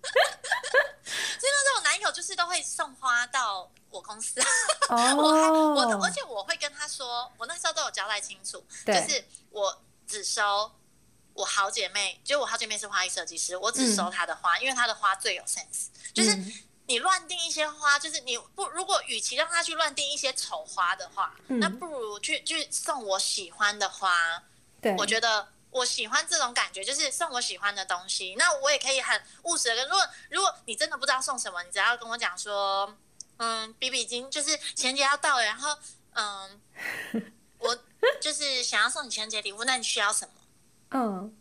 [1.39, 4.41] 所以那时候我男友就是都会送花到我公司，
[4.89, 10.69] 我还我而且我会跟他说，我那时候都有交代清楚，就是我只收。
[11.33, 15.87] 我好姐妹，就我好姐妹是花艺设计师，我只收她的花，因为她的花最有 sense。
[16.13, 16.37] 就是
[16.87, 24.43] 你乱订一些花，就是你不如果与其让她去乱订一些丑花的话，那不如去去送我喜欢的花。
[24.81, 28.35] 对，我觉得我喜欢这种感觉，就是送我喜欢的东西。
[28.37, 32.93] 那我也可以很务实的跟，如果如果你真的不知道送什么，你只要跟我讲说，
[33.37, 35.77] 嗯比比金就是情人节要到了，然后
[36.13, 36.61] 嗯，
[37.59, 37.77] 我
[38.19, 40.33] 就是想要送你情人节礼物，那你需要什么？
[40.91, 41.33] 嗯，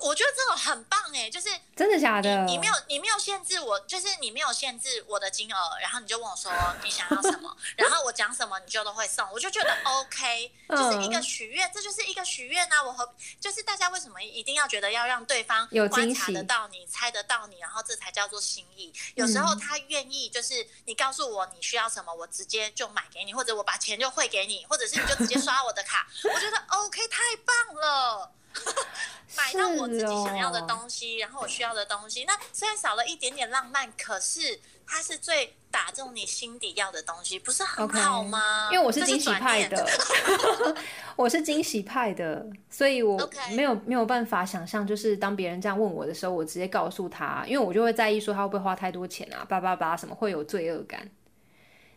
[0.00, 2.44] 我觉得这种很棒哎，就是真的假的？
[2.44, 12.82] 你没有你没有限制我，就是你没有限制我的金额，然后你就问我说 你想要什么，然后我讲什么你就都会送，我就觉得 OK，就是一个许愿，这就是一个许愿啊！
[12.82, 18.92] 我和就是大家为什么一定要觉得要让对方观察得到你、猜得到你，然后这才叫做心意？
[19.14, 28.32] 有时候他愿意就是你告诉我你需要什么，我直接就买给你，或者我把钱就汇给你，或者是你就直接刷我的卡， 我觉得 OK，太棒了。
[29.36, 30.66] 买到我自己想要的哦。
[30.68, 32.24] 东西，然后我需要的东西。
[32.24, 38.68] 那虽然少了一点点浪漫，可是它是最打中你心底要的东西，不是很好吗？
[38.70, 39.84] 因为我是惊喜派的，
[41.16, 43.18] 我是惊喜派的，所以我
[43.56, 51.10] 没有没有办法想象，就是当别人这样问我的时候，我直接告诉他，因为我就会在意说他会不会花太多钱啊，叭叭叭什么会有罪恶感，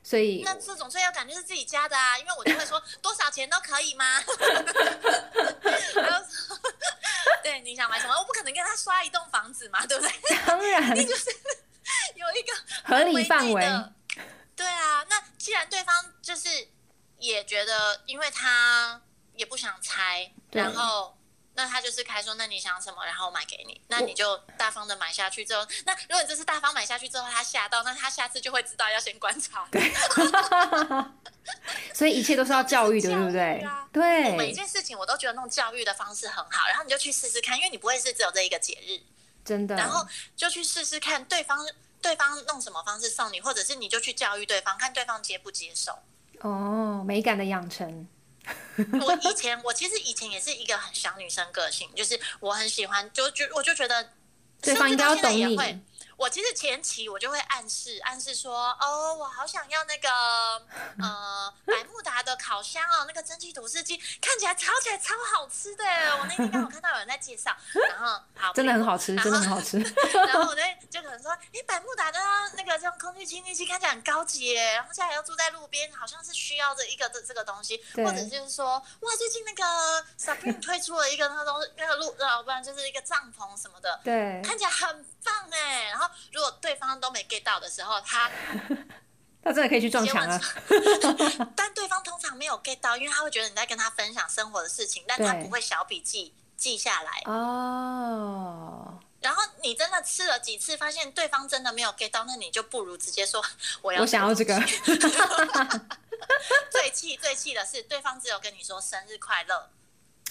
[0.07, 4.05] 所以那这种罪恶感就是自己加的啊，因为我就会说 多少钱都可以吗？
[5.95, 6.57] 然后说
[7.43, 8.15] 对，你想买什么？
[8.17, 10.13] 我不可能跟他刷一栋房子嘛，对不对？
[10.45, 11.29] 当然 你就是
[12.15, 12.53] 有一个
[12.85, 13.93] 合理范围的。
[14.55, 16.47] 对啊，那既然对方就是
[17.19, 19.01] 也觉得，因为他
[19.35, 21.16] 也不想拆，然后
[21.57, 29.67] 那他就是开说，那你想什么，然后我买给你，那你就大方的买下去之后，那如果你这次大方买下去之后，他吓到，那他下次就会知道要先观察。
[29.71, 29.91] 对
[31.93, 33.89] 所以一切都是要教育的，对不对教育啊？
[34.37, 39.01] 每一，件事情我都觉得那种教育的方式很好，然后你就去试试看，因为你不会是只有这一个节日，
[39.43, 39.75] 真的。
[39.75, 41.65] 然后就去试试看对方
[42.01, 45.97] 对方弄什么方式送你，或者是你就去教育对方，看对方接不接受。
[46.41, 48.07] 哦，美感的养成，
[49.01, 54.11] 我以前我其实以前也是一个很小女生个性，就是我很喜欢，就就我就觉得
[54.61, 55.57] 对方应该要懂你。
[56.17, 60.09] 我其实前期我就会暗示暗示说，哦，我好想要那个
[60.99, 65.83] 呃百慕达的烤箱哦，那个蒸汽吐司机看起来炒起来超好吃的。
[66.19, 67.55] 我那天刚好看到有人在介绍，
[67.89, 69.77] 然后好真的很好吃，真的很好吃。
[69.77, 72.19] 然后我就就可能说，哎，百慕达的
[72.55, 79.63] 那个这种空气清新机看起来很高级耶，然后现在要住在路边，好像是需要这一个这这个东西，或者就是说，哇，最近那个
[80.19, 85.89] Supreme 推出了一个那个东西，那个路呃，不然就是一个帐篷什么的，对，看起来很棒哎。
[85.89, 88.29] 然后如果对方都没 get 到的时候，他
[89.43, 90.39] 他真的可以去撞墙啊！
[91.55, 97.21] 但对方通常没有 get 到，因为他会觉得你在跟他分享生活的事情，但他不会小笔记记下来。
[97.25, 103.43] 哦，然后你真的吃了几次，发现对方真的没有 get 到，那你就不如直接说
[103.81, 104.59] 我要我想要这个
[106.69, 109.69] 最气最气的是，对方只有跟你说生日快乐，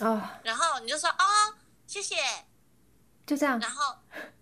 [0.01, 1.55] 哦，然后你就说哦
[1.87, 2.17] 谢谢，
[3.27, 3.59] 就这样。
[3.59, 3.97] 然后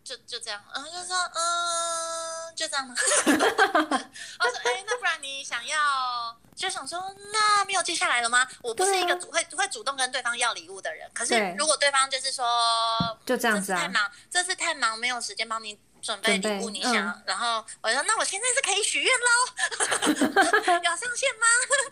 [0.04, 2.94] 就就这样，然后就说嗯就这样吗？
[3.26, 6.36] 我说哎，那不然你想要？
[6.54, 8.46] 就想说，那没有接下来了吗？
[8.62, 12.46] 我不是一个会啊会、会主动跟对方要礼物的人，可是如果对方就是说
[13.26, 20.28] 就这样子啊这次太忙，这次太忙，没有时间帮你准备礼物，你想，嗯然后我就说，那我现在是可以许愿喽，
[20.84, 21.46] 有上线吗？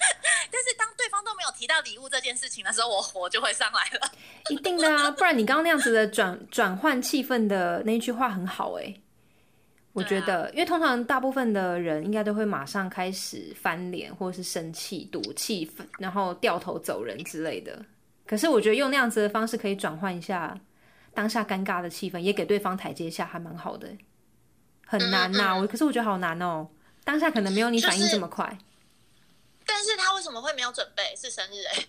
[0.53, 4.12] 但是当对方都没有提到礼物这件事情的时候，我火就会上来了。
[4.51, 8.94] 一定的啊，不然你刚刚那样子的转转换气氛的那一句话很好哎、
[9.94, 17.83] 我觉得，因为通常大部分的人应该都会马上开始翻脸，或者是生气、赌气，然后掉头走人之类的。
[18.27, 20.55] 可是我觉得用那样子的方式可以转换一下
[21.14, 23.98] 当下尴尬的气氛，也给对方台阶下，还蛮好的欸、
[24.87, 26.68] 很难呐、嗯嗯我可是我觉得好难哦、
[27.05, 28.59] 当下可能没有你反应这么快。
[29.64, 31.14] 但是他为什么会没有准备？
[31.16, 31.87] 是生日哎、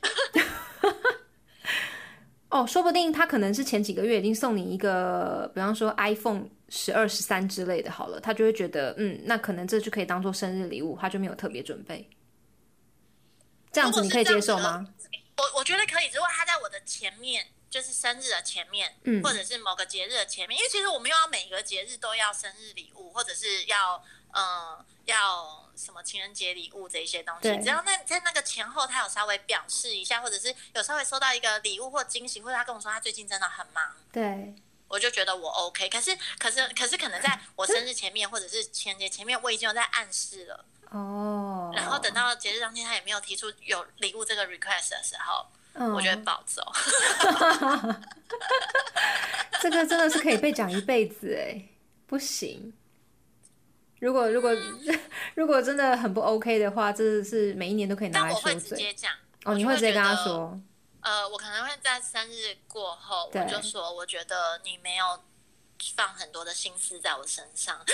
[2.50, 12.08] 哦，说不定他可能是前几个月已经送你一个，比方说 iPhone 十二、十三之类的，好了，他就会觉得，嗯，那可能这就可以当做生日礼物，他就没有特别准备。
[13.72, 14.86] 这样子你可以接受吗？
[15.38, 19.24] 我我觉得可以，如果他在我的前面，就是生日的前面，嗯。
[19.24, 33.96] 或者是某个节日的前面，因为其实我们又要每个节日都要生日礼物，或者是要呃要什么情人节礼物这一些东西，只要那在那个前后他有稍微表示一下，或者是有稍微收到一个礼物或惊喜，或者他跟我说他最近真的很忙。
[34.12, 34.54] 对，
[34.88, 46.62] 我就觉得我 OK，可是可是可是可能在我生日前面或者是情人节前面，我已经有在暗示了，哦，然后等到节日当天他也没有提出有礼物这个 request 的时候，嗯我觉得暴走。
[49.62, 51.64] 这个真的是可以被讲一辈子哎，
[52.06, 52.74] 不行。
[54.00, 54.52] 如果如果
[55.36, 59.14] 如果真的很不 OK 的话，这是每一年都可以拿来说但我会直嘴接讲，
[59.46, 59.56] 哦。
[59.56, 60.60] 你会直接跟他说，
[61.02, 65.06] 呃，我可能会在生日过后，我就说，我觉得你没有
[65.96, 67.80] 放很多的心思在我身上。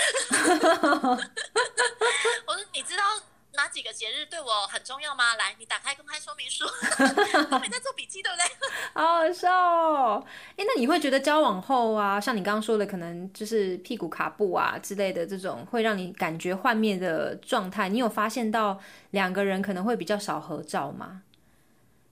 [2.46, 3.04] 我说，你知道
[3.52, 5.34] 哪几个节日对我很重要吗？
[5.34, 6.66] 来，你打开公开说明书，
[7.50, 8.46] 后面在做笔记，对不对？
[8.94, 10.24] 好好笑哦！
[10.56, 21.22] 哎，那你会觉得交往后啊，像你刚刚说的，可能就是屁股卡布啊之类的这种，会让你感觉幻灭的状态，你有发现到两个人可能会比较少合照吗？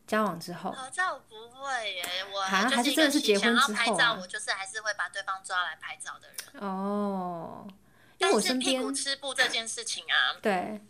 [0.07, 6.63] 交往之后，合照不会耶，我啊就一还是真的是结婚要拍照，之后啊我就是还是会把对方抓来拍照的人。
[6.63, 7.75] 哦，因
[8.21, 10.81] 但为我身边是屁股吃布这件事情啊，对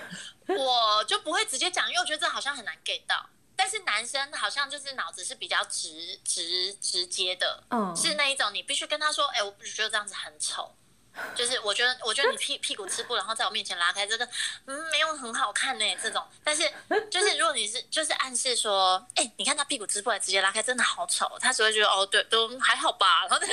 [0.48, 3.28] 我就不会直接讲，因为我觉得这好像很难 get 到。
[3.58, 10.74] 但是男生好像就是脑子是比较直直直接的，嗯是那一种你必须跟他说，哎、我不觉得这样子很丑。
[11.34, 14.28] 就是我觉得，我觉得你屁屁股吃布，然后在我面前拉开，这个
[14.66, 15.84] 嗯没有很好看呢。
[16.02, 16.62] 这种，但是
[17.10, 23.26] 就是如果你是就是暗示说，哎、你看他屁股支布来直接拉开，真的好丑，他只会觉得哦，对，都还好吧。
[23.28, 23.46] 然后你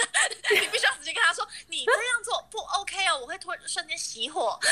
[0.71, 4.59] 必须要直接跟他说，你这样做不 OK 哦，我会突然瞬间熄火。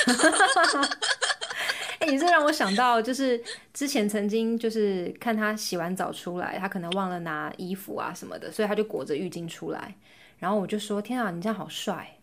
[1.99, 3.41] 哎、你这让我想到，就是
[3.73, 9.95] 之前曾经就是看他洗完澡出来，他可能忘了拿衣服啊什么的，所以他就裹着浴巾出来，
[10.39, 12.17] 然后我就说：“天啊，你这样好帅！”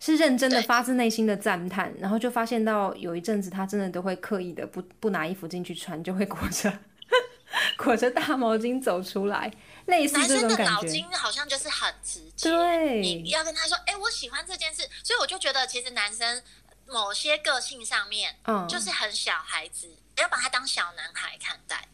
[0.00, 6.72] 是认真的、发自内心的赞叹，然后就发现到有一阵子他真的都会刻意的不不拿衣服进去穿，就会裹着
[7.76, 9.52] 裹着大毛巾走出来，
[9.86, 10.72] 类似男生的这种感觉。
[10.72, 16.42] 脑筋好像就是很直接，对你要跟他说，哎、我喜欢这件事，所以我就觉得其实男生
[16.86, 21.86] 某些个性上面，嗯就是很小孩子，要把他当小男孩看待。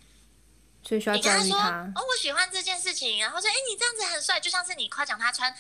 [0.85, 1.93] 所以需要跟他说，育他。
[1.97, 5.53] 哦，我喜欢这件事情，然后说，哎、你这样子很帅，就像是你夸奖他穿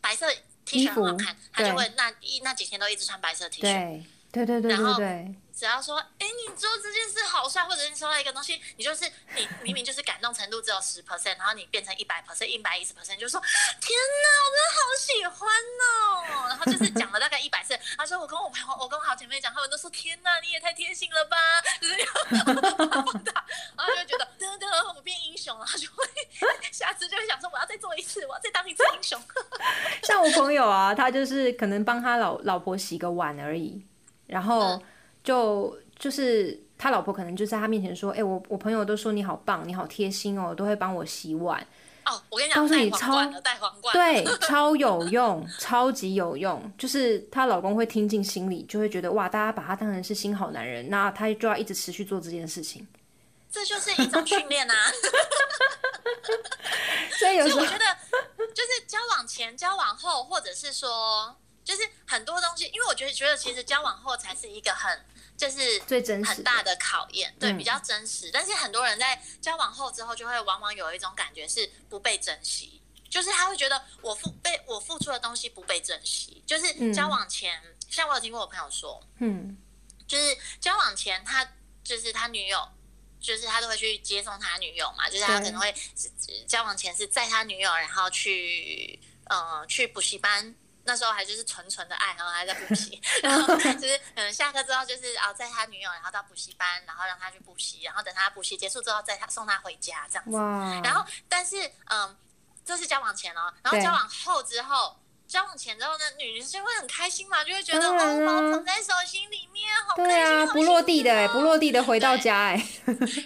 [0.00, 0.28] 白色
[0.72, 3.62] T 恤很好看，他就会那一那几天都一直穿白色 T 恤。
[3.62, 9.04] 对对对对然后对对，只要说，哎、你做这件事好帅，或者是你收到一个东西，你就是
[9.36, 15.50] 你明明就是感动程度只有十 percent，然后你变成一百 percent、一百一十 percent，就说天哪，我真的好喜欢
[15.82, 16.48] 哦。
[16.48, 21.36] 然后就是讲了大概一百次，他说我跟我朋友，我跟我好姐妹讲，他们都说天哪，你也太贴心了吧，
[23.76, 26.04] 然后就会觉得噔噔，我变英雄了，他就会
[26.72, 29.22] 下次就会想说我要再做一次，我要再当一次英雄。
[30.02, 33.84] 像我朋友啊，他就是可能帮他老老婆洗个碗而已，
[34.26, 34.82] 然后嗯
[35.22, 41.64] 就就是他老婆可能就在他面前说：“哎、我我朋友都说你好棒，你好贴心哦，都会帮我洗碗。
[42.04, 43.92] 哦，我跟你讲，告诉你带皇冠了，带皇”冠。
[43.94, 46.72] 对，超有用， 超级有用。
[46.76, 52.86] 就是她老公会听进心里，就会觉得哇，大家把他当成是新好男人，那他就要一直持续做这件事情。
[53.50, 54.74] 这就是一种训练啊。
[57.20, 57.84] 所以有时候我觉得，
[58.52, 64.98] 就是交往前、交往后，或者是说，就是很多东西，因为我觉得，觉得其实交往后才是一个很，
[65.36, 68.30] 就是最真实的很大的考验，对，嗯比较真实。
[68.32, 76.42] 但是很多人在交往后之后，就会往往有一种感觉是不被珍惜，就是他会觉得我付被我付出的东西不被珍惜。
[76.46, 79.56] 就是交往前，像我有听过我朋友说，嗯
[80.06, 81.44] 就是交往前他
[81.82, 82.68] 就是他女友，
[83.20, 85.74] 就是他都会去接送他女友嘛，就是他可能会
[86.46, 90.54] 交往前是载他女友，然后去呃去补习班。
[90.84, 100.36] 那时候还就是纯纯的爱，然后还在补习， 然后就是嗯下课之后就是啊载他女友，然后到补习班，然后让他去补习，然后等他补习结束之后再他送他回家这样子。
[100.36, 102.16] 哇，然后但是嗯，
[102.64, 104.96] 这是交往前哦，然后交往后之后。
[105.32, 112.68] 交往前之后呢，女生会很开心嘛，就会觉得哦，把我捧在手心里面，好开心，对啊，不落地的不落地的回到家哎，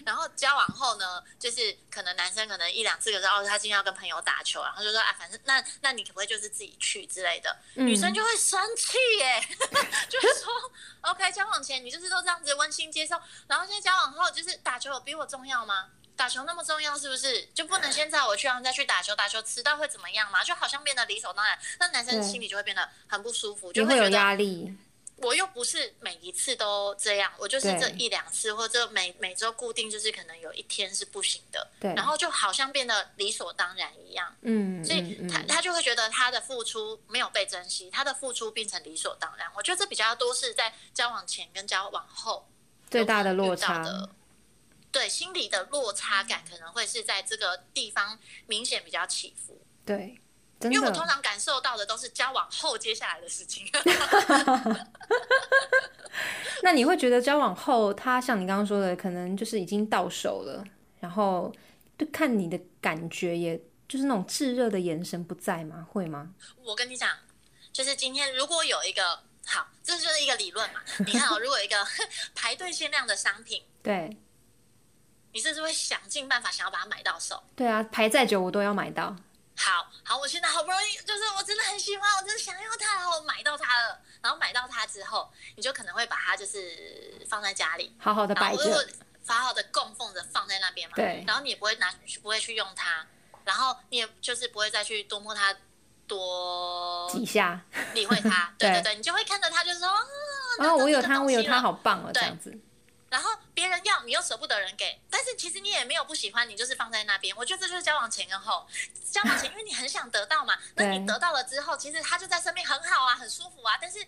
[0.06, 7.56] 然后交往后呢，就是可能男生可能一两次，可是哦，他今天要跟朋友打球，然后就说啊，反正那那你可不可以就是自己去之类的？
[7.74, 9.42] 嗯女生就会生气耶，
[10.08, 10.52] 就是说
[11.00, 15.86] OK，交往前你就是都这样子温馨接受，然后现在交往后就是打球有比我重要吗？
[16.16, 17.46] 打球那么重要是不是？
[17.54, 19.14] 就不能先载我去，然后再去打球？
[19.14, 20.42] 打球迟到会怎么样嘛？
[20.42, 24.74] 就好像变得理所当然，那男生心里就会变得很不舒服，就会觉得压力，
[25.16, 39.46] 我又不是每一次都这样，我就是这一两次，或者每每周固定，就是可能有一天是不行的，对然后就好像变得理所当然一样，嗯，所以他他就会觉得他的付出没有被珍惜，他的付出变成理所当然。
[39.54, 42.48] 我觉得这比较多是在交往前跟交往后
[42.90, 44.10] 最大的落差，的。
[44.96, 50.18] 对心理的落差感可能会是在这个地方明显比较起伏，对，
[50.62, 53.70] 因为我通，常感受到的都是交往后接下来的事情。
[56.62, 60.64] 那你会觉得交往后，他像你刚刚说的，可能就是已经到手了，
[60.98, 61.54] 然后
[61.98, 65.86] 就看你的感觉，也就是那种炙热的眼神不在吗？
[65.92, 66.32] 会吗？
[66.64, 67.10] 我跟你讲，
[67.70, 70.80] 就是今天如果有一个好，这就是一个理论嘛。
[71.00, 71.86] 你看哦，如果有一个
[72.34, 74.16] 排队限量的商品，对，
[75.36, 77.38] 你是不是会想尽办法想要把它买到手？
[77.54, 79.14] 对啊，排再久我都要买到，
[79.54, 84.00] 好好，我现在好不容易，就是我真的很喜欢，我真的想要它，然后我买到它了。
[84.22, 88.88] 然后买到它之后，你就可能会把它就是放在家里，好好的摆着，
[89.26, 90.96] 好好的供奉着放在那边嘛。
[90.96, 93.06] 对然后你也不会拿，不会去用它，
[93.44, 95.54] 然后你也就是不会再去多摸它，
[96.06, 97.60] 多几下，
[97.92, 98.50] 理会它。
[98.56, 100.00] 对对对对，你就会看着它，就是说，啊，
[100.60, 102.58] 然后我有它，我有它，好棒哦，这对样子，
[103.16, 107.34] 然后别人要，你又舍不得人给，但是其实你也没有不喜欢，你就是放在那边。
[107.34, 108.68] 我觉得这就是交往前跟后。
[109.10, 114.06] 交往前，因为你很想得到嘛， 那你得到了之后，其实他就在身边很好啊，很舒服啊，但是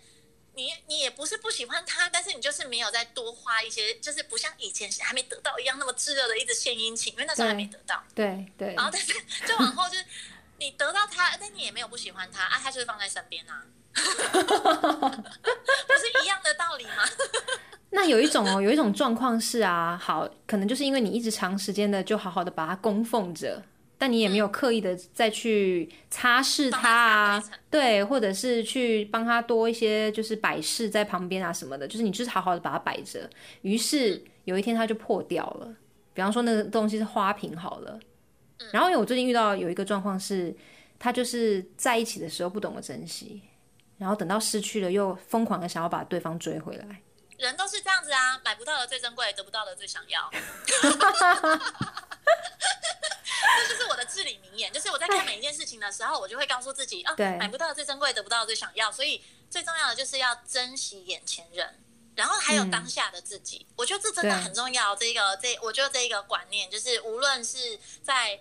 [0.53, 8.03] 你你也不是不喜欢他，但是你就是没有再多花一些，就是不像以前还没得到一样那么炙热的一直献殷勤，因为那时候还没得到。
[8.13, 8.75] 对对。
[8.75, 9.11] 然后但是
[9.47, 10.05] 就往后就是
[10.57, 13.63] 你得到他，但你也没有不喜欢他啊，他就是放在身边啊，
[13.93, 14.01] 不
[15.93, 17.03] 是一样的道理吗？
[17.91, 23.63] 那有一种哦，有一种状况是啊，好，可能就是因为你一直长时间的就好好的把它供奉着。
[24.01, 33.29] 但你也没有刻意的再去擦拭它啊，对，或者是去帮它多一些就是摆饰在旁边啊什么的，就是你就是好好的把它摆着。
[33.61, 35.67] 于是有一天它就破掉了，
[36.13, 37.99] 比方说那个东西是花瓶好了，
[38.71, 40.55] 然后因为我最近遇到有一个状况是，
[40.97, 43.41] 他就是在一起的时候不懂得珍惜，
[43.99, 47.01] 然后等到失去了又疯狂的想要把对方追回来。
[47.37, 50.29] 人都是这样子啊，买不到的最珍贵，得不到的最想要。
[53.57, 58.91] 这就是我的至理名言，就是我在看每一件事情的时候，我就会告诉自己啊，买不到的最珍贵，得不到的最想要。
[58.91, 61.79] 所以最重要的就是要珍惜眼前人，
[62.15, 63.65] 然后还有当下的自己。
[63.75, 64.95] 我觉得这真的很重要。
[64.95, 68.39] 这个这，我觉得这一个观念，就是无论是在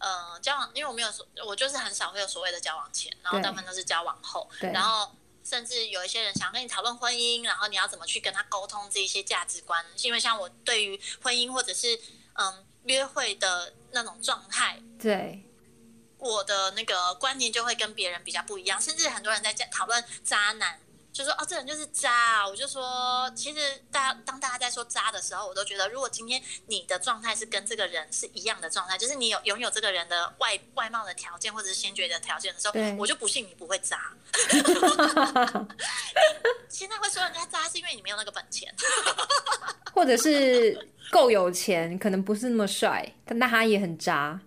[0.00, 9.84] 呃交往，因为我没有说，我就是很少会有所谓的交往前，然后大部分都是交往后，然后甚至有一些人想跟你讨论婚姻，然后你要怎么去跟他沟通这一些价值观。
[9.96, 11.96] 是因为像我对于婚姻或者是
[12.34, 12.66] 嗯。
[12.84, 15.44] 约会的那种状态，对
[16.16, 20.80] 我的那个观念就会跟别人比较不一样，甚至很多人在讨论渣男，
[21.12, 22.46] 就说哦，这人就是渣。
[22.48, 23.58] 我就说，其实
[23.90, 34.12] 大家当大家在说渣的时候，我都觉得，如果今天你的状态是跟这个人是一样的状态，就是你有拥有这个人的外外貌的条件或者是先决的条件的时候，我就不信你不会渣。
[36.68, 38.72] 现在会说人家渣，是因为你没有那个本钱，
[39.92, 40.88] 或者是。
[41.10, 44.40] 够有钱，可能不是那么帅，但那他也很渣。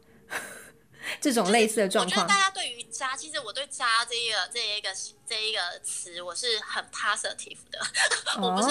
[1.21, 4.89] 这种类似的状况，我觉得大家对于渣，其实我对渣这一个这一个
[5.27, 7.79] 这一个词，我是很 positive 的，
[8.41, 8.69] 我不是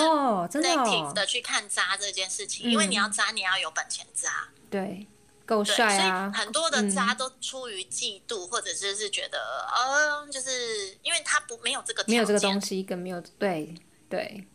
[0.62, 2.70] negative 的去看渣这件事情。
[2.70, 5.06] 因为你要渣，你要有本钱渣，对，
[5.44, 6.32] 够帅啊。
[6.34, 9.38] 很多的渣都出于嫉妒，或者是是觉得，
[9.74, 13.74] 呃，就是因为他不没有这个没有这个东西，更没有对
[14.08, 14.46] 对。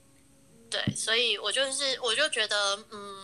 [0.70, 3.16] 对，所以我就是，我就觉得，嗯，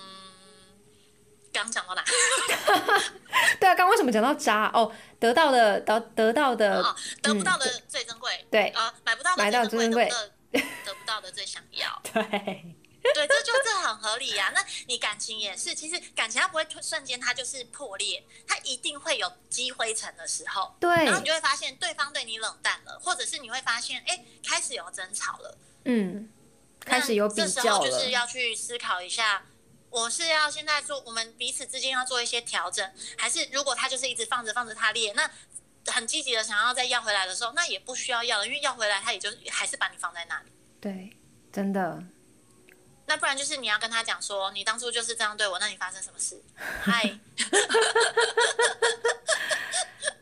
[1.54, 2.04] 刚讲到哪？
[3.60, 4.70] 对啊，刚为什么讲到渣？
[4.74, 8.46] 哦，得到的得得到的，哦得不到的最珍贵。
[8.50, 10.12] 对啊，买不到的最珍贵，
[10.52, 12.02] 得不到的最想要。
[12.12, 14.52] 对，对，这就这很合理呀。
[14.54, 20.76] 那你感情也是，其实感情它不会瞬间它就是破裂，它一定会有积灰尘的时候。
[20.80, 25.58] 对，然后你就会发现对方对你冷淡了，或者是你会发现，哎，开始有争吵了。
[25.86, 26.30] 嗯。
[26.86, 27.50] 开始有比较了。
[27.50, 29.42] 这时候就是要去思考一下，
[29.94, 35.30] 我是要现在做，我们彼此之间要做一些调整，还是如果他就是一直放着放着他裂，那
[35.86, 40.52] 很积极的想要再要回来的时候，那也不需要要了，因为要回来他也就还是把你放在那里。
[40.82, 41.16] 对，
[41.52, 42.04] 真的。
[43.06, 46.42] 那不然就是你要跟他讲说，你当初就是这样对我，那你发生什么事？
[46.58, 47.20] 嗨。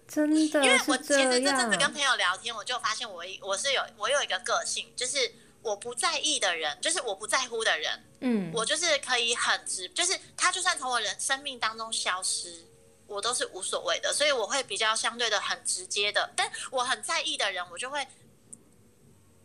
[0.05, 5.33] 真的，因为我其实这阵子跟朋友聊天，我就发现我我是有我有一个个性，就是。
[5.63, 12.65] 我不在意的人，就是我不在乎的人，嗯，我就是可以很直，就是他就算从我人生命当中消失，
[13.05, 16.33] 我都是无所谓的，所以我会比较相对的很直接的。
[16.35, 18.07] 但我很在意的人，我就会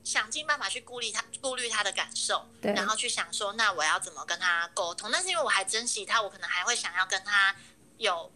[0.05, 5.11] 想尽办法去顾虑他，顾虑他的感受，然后去想说，那我要怎么跟他沟通？
[5.13, 7.55] 但是因为我还珍惜他，我可能还会想要跟他
[7.99, 8.33] 有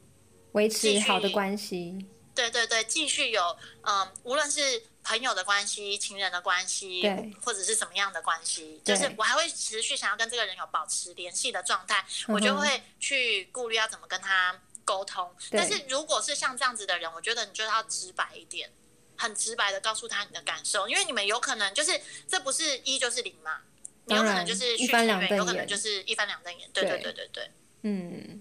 [0.53, 2.07] 维持好的关系。
[2.35, 4.83] 对对对，继续有，嗯，无论是。
[5.11, 7.03] 朋友的关系、情人的关系，
[7.43, 15.35] 或者是什么样的关系，就是我还会持续想要跟这个人有保持联系的状态，我就会去顾虑要怎么跟他沟通。
[15.51, 18.71] 但是如果是像这样子的人，我觉得你就要直白一点，
[19.17, 23.63] 很直白的告诉他你的感受，因为你们有可能就是这不是一就是零嘛，
[24.05, 26.71] 你有可能就是一翻两有可能就是一翻两瞪眼。
[26.73, 27.51] 对对对对对，
[27.83, 28.41] 嗯，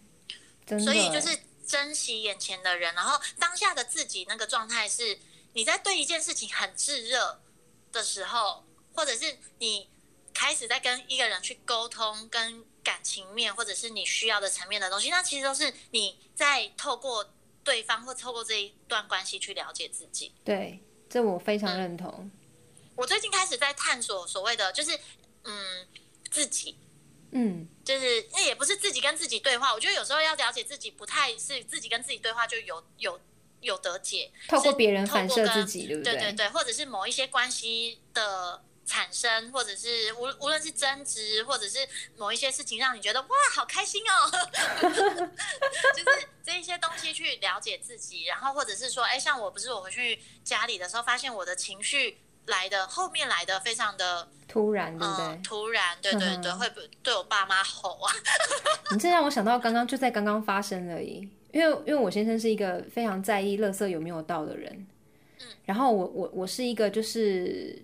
[0.80, 5.17] 所以就是珍惜眼前的人，然后当下的自己那个状态是。
[5.53, 7.41] 你在对一件事情很炙热
[7.91, 9.89] 的时候，或者是你
[10.33, 17.33] 开始在跟一个人去沟通，跟感情面或者是你需要的层面的东西，那其实都是你在透过
[17.63, 20.33] 对方或透过这一段关系去了解自己。
[20.43, 22.29] 对，这我非常认同。
[22.95, 24.97] 我最近开始在探索所谓的，就是
[25.43, 25.87] 嗯，
[26.29, 26.77] 自己，
[27.31, 29.73] 嗯，就是那也不是自己跟自己对话。
[29.73, 33.19] 我觉得有时候要了解自己，不太是自己跟自己对话，就有有。
[33.62, 36.14] 有得解，透过别人反射自己，对不对？
[36.14, 41.78] 对对对，或者是某一些关系的产生，或者是无无论是争执，或者是
[42.18, 44.32] 某一些事情让你觉得哇，好开心哦，
[44.82, 55.26] 就是这一些东西去了解自己，然后或者是说，哎，像我不是我回去家里的时候，发现我的情绪来的后面来的非常的突然，对不对？
[55.26, 58.12] 嗯，突然，对对对，会不对我爸妈吼啊。
[58.91, 64.71] 你这让我想到刚刚就在刚刚发生而已，因为因为我先生是一个非常在意垃圾有没有到的人，
[65.39, 67.81] 嗯，然后我我我是一个就是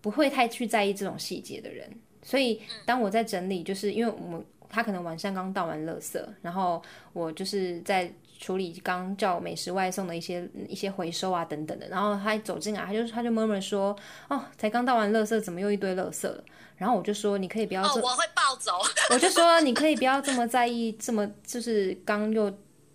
[0.00, 1.90] 不会太去在意这种细节的人，
[2.22, 6.82] 所以当我在整理，就是因为我们他可能晚上刚倒完垃圾，然后
[7.12, 13.94] 我就是在处理刚叫美食外送的一些一些回收啊等等的，然后他一走进来，他就他就默默说，
[14.28, 16.42] 哦，才刚倒完垃圾，怎么又一堆垃圾了？
[16.76, 18.72] 然后我就说，你可以不要哦，我会暴走。
[19.10, 22.50] 我就说你可以不要这么在意，这么就是刚又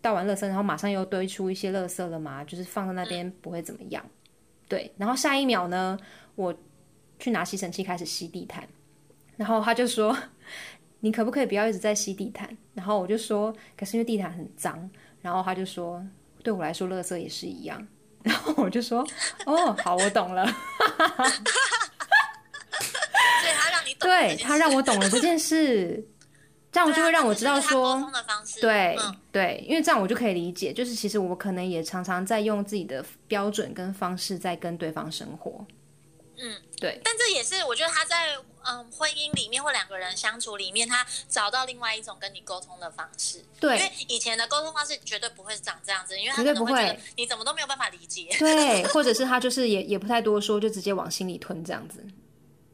[0.06, 4.06] 倒完垃圾，然后马上又堆出一些垃圾了嘛，就是放在那边不会怎么样。
[4.68, 5.98] 对，然后下一秒呢，
[6.36, 6.54] 我
[7.18, 8.70] 去拿吸尘器开始吸地毯，
[9.36, 10.16] 然后他就说
[11.02, 14.88] ：“你可不可以不要一直在吸地毯？”然后我就说：“可是因为地毯很脏。”
[15.24, 16.06] 然后他就说
[16.44, 17.88] ：“对我来说，垃圾也是一样。
[18.22, 19.04] ”然后我就说
[19.48, 20.46] ：“哦，好，我懂了。
[20.46, 20.54] 所
[23.50, 26.08] 以他让你”对他让我懂了这件事，
[26.76, 28.12] 这样就会让我知道说。
[28.60, 35.66] 对、嗯对，因为这样我就可以理解，就是其实我可能也常常在用自己的标准跟方式在跟对方生活。
[36.38, 43.46] 嗯，对，但这也是我觉得他在嗯婚姻里面或两个人相处里面，他找到另外一种跟你沟通的方式。
[43.58, 48.28] 对因为以前的沟通方式绝对不会是长这样子，因为他绝对不会你怎么都没有办法理解。
[48.38, 52.04] 对，或者是他就是也也不太多说，就直接往心里吞这样子。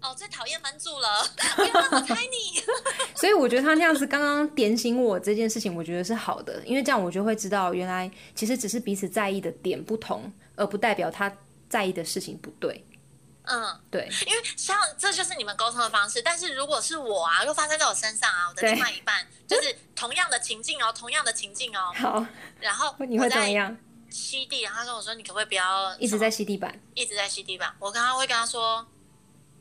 [0.01, 1.23] 哦，最讨厌门主了，
[1.55, 2.61] 不要让我 猜你。
[3.15, 11.31] 所以我觉得他那样子刚刚点醒我这件事情，我觉得是好的，因为这样我就会知道，原来其实只是彼此在意的点不同，而不代表他
[11.69, 12.85] 在意的事情不对。
[13.43, 22.25] 嗯，对，因为像这就是你们沟通的方式，但是如果是我啊，如果发生在我身上啊，我的另外一半 就是同样的情境哦，同样的情境哦，好，
[22.59, 23.75] 然后你会怎么样？
[24.11, 26.79] 吸地，然后他跟我说你可不可以不要一直在吸地板。
[26.93, 28.85] 一直在吸地板，我刚刚会跟他说，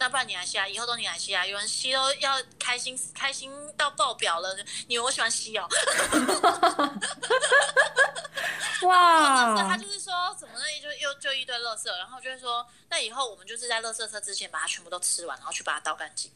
[0.01, 4.57] 那不然你来吸啊，以后都你来吸啊，有人吸都要开心开心到爆表了，
[4.89, 5.69] 你以为我喜欢吸哦？
[8.81, 16.33] 垃圾他，就是说怎么那就又就一堆垃圾，然后就是说，那以后我们就是在垃圾车之前把它全部都吃完，然后去把它倒干净。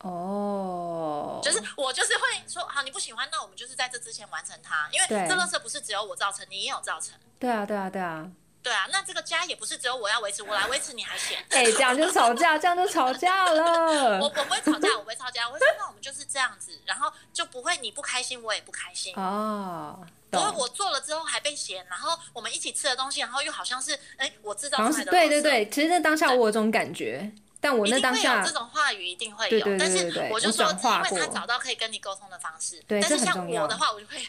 [0.00, 7.18] 哦，就是我就是会说，好，你不喜欢，那我们就是在这之前完成它，因为这垃圾不是只有我造成，你也有造成。
[7.38, 8.30] 对啊，对啊，对啊。
[8.62, 11.38] 对啊，那这个家也不是只有我要维持，我来维持你还嫌。
[11.50, 14.18] 哎、这样就吵架，这样就吵架了。
[14.20, 19.14] 我我不会吵架，我不会吵架，我会说那我们就是这样子，然后就不会你不开心，我也不开心。
[19.16, 19.98] 哦，
[20.30, 20.56] 不会懂。
[20.56, 29.50] 我做了之后还被嫌，然后我们一起吃的东西，然后又好像是哎我制造出来的，对对，对，其实那当下我有这种感觉，但我那当下这种话语，一定会有。
[29.50, 32.82] 对对对但是我就说，因为他找到可以跟你沟通的方式。
[32.86, 34.18] 对但是像我的话，我就会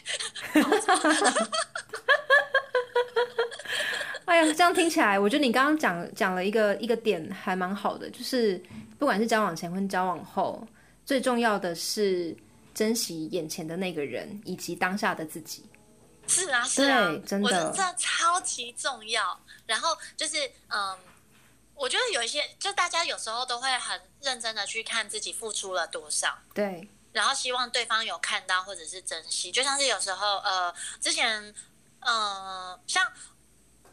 [4.30, 8.62] 哎呀，这样听起来，我觉得你刚刚讲讲了一个一个点还蛮好的，就是
[8.96, 10.64] 不管是交往前或交往后，
[11.04, 12.32] 最重要的是
[12.72, 15.68] 珍惜眼前的那个人以及当下的自己。
[16.28, 19.36] 是啊，是啊对，真的我觉得这超级重要。
[19.66, 20.36] 然后就是，
[20.68, 20.96] 嗯，
[21.74, 29.50] 我觉得有一些，就大家有时候都会很认真的去看自己付出了多少，对，然后希望对方有看到或者是珍惜。
[29.50, 31.52] 就像是有时候，呃，之前，
[31.98, 33.04] 嗯、像。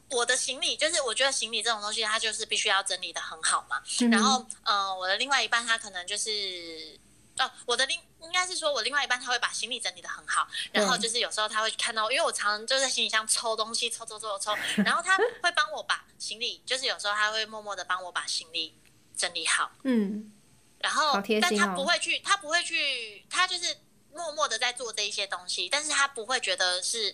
[0.10, 3.82] 我的行李就是，我觉得行李这种东西，它就是必须要整理的很好嘛。
[4.02, 6.98] 嗯然后，呃，我的另外一半他可能就是，
[7.40, 14.56] 哦，我的另应该是说我另外一半他会把行李整理的很好，然后就是有时候他会看到，因为我常常就在行李箱抽东西，抽抽抽抽，
[14.86, 18.74] 然后他会帮我把行李，就是有时候他会默默的帮我把行李
[19.18, 20.32] 整理好，嗯，
[20.80, 23.76] 然后但他不会去，他不会去，他就是
[24.14, 27.14] 默默的在做这一些东西，但是他不会觉得是。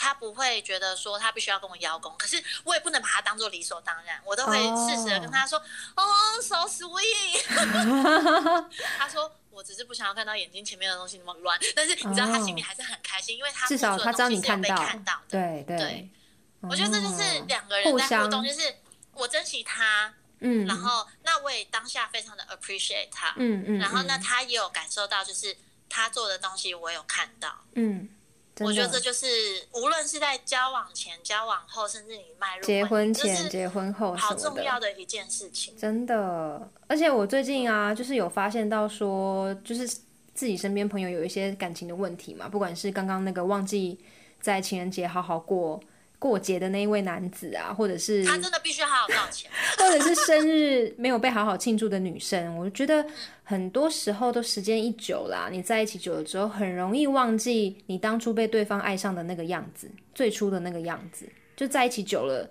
[0.00, 4.56] 他不会觉得说他必须要跟我邀功，可是我也不能把他当做理所当然，我都会
[4.88, 5.58] 适时的跟他说
[5.94, 6.02] ：“哦
[6.40, 7.44] ，so sweet。
[8.96, 15.20] ”他说：“我只是不想要看到眼睛前面的东西那么乱，但是你知道他心里还是很开心，因为他至少他知道你看到的。
[15.28, 16.10] 对对对
[16.62, 18.74] 我觉得这就是哦两个人在互动，就是
[19.12, 25.54] 我珍惜他，嗯，然后那我也当下非常的 appreciate 他，嗯嗯，然后呢，嗯他也有感受到，就是
[25.90, 27.64] 他做的东西我有看到。
[27.74, 28.19] 嗯，真
[28.58, 29.26] 我觉得这就是
[29.72, 35.74] 无论是在交往前、交往后，甚至你迈入结婚前、结婚后什好重要的一件事情。
[35.78, 39.88] 真的，而且我最近啊，就是有发现到说，就是
[40.34, 43.98] 自己身边朋友有一些感情的问题嘛，不管是刚刚那个忘记
[44.40, 45.80] 在情人节好好过
[46.20, 49.50] 过节的那一位男子啊，或者是他真的必须好好道歉。
[49.76, 53.04] 或者是生日没有被好好庆祝的女生，我觉得
[53.42, 62.48] 很多时候都时间一久啦，你在一起久了之后，很容易忘记你当初被对方爱上的那个样子，最初的那个样子，就在一起久了。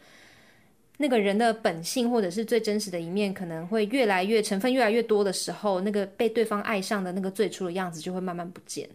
[1.02, 8.90] 那个人的本性或者是最真实的一面，可能会越来越成分越来越多的时候，那个被对方爱上的那个最初的样子就会慢慢不见。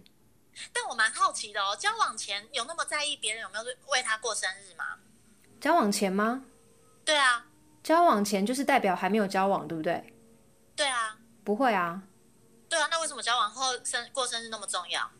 [0.72, 4.84] 但我蛮好奇的哦，交往前有那么在意别人有没有为他过生日吗？
[5.60, 6.44] 交往前吗？
[7.04, 7.46] 对啊，
[7.82, 10.14] 交往前就是代表还没有交往，对不对？
[10.76, 12.02] 对啊，不会啊。
[12.68, 15.10] 对啊，那为什么交往后生过生日那么重要？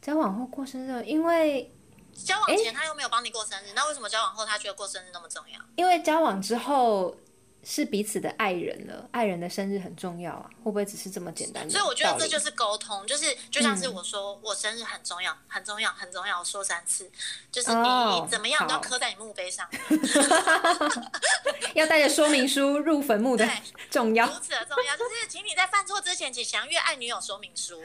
[0.00, 1.72] 交往后过生日，因为
[2.14, 5.60] 交往前他又没有帮你过生日，那为什么交往后他觉得过生日那么重要？
[5.76, 7.14] 因为交往之后
[7.64, 11.70] 是彼此的爱人了，爱人的生日很重要啊，会不会只是这么简单的？
[11.70, 17.10] 所以我觉得这就是沟通，就是就像是我说我生日很重要，很重要，很重要，我说三次，
[17.52, 19.68] 就是你怎么样都要刻在你墓碑上，
[21.74, 23.48] 要带着说明书入坟墓的
[23.90, 27.80] 重要，如此的重要，就是请你在犯错之前，请详阅爱女友说明书。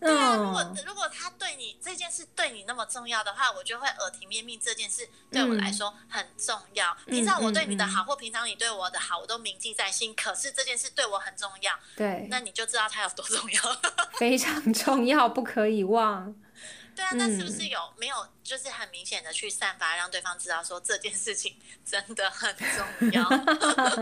[0.00, 4.58] 对啊，如果如果他对你这件事对你那么重要的话，我就会耳提面命。
[4.62, 6.96] 这件事对我来说很重要。
[7.06, 10.14] 平常我对你的好，或平常你对我的好，我都铭记在心。
[10.14, 13.62] 可是这件事对我很重要，对，那你就知道它有多重要，
[14.18, 16.34] 非常重要，不可以忘。
[16.96, 23.24] 对啊，那是不是有没有就是很明显的去散发，让对方知道说这件事情真的很重要？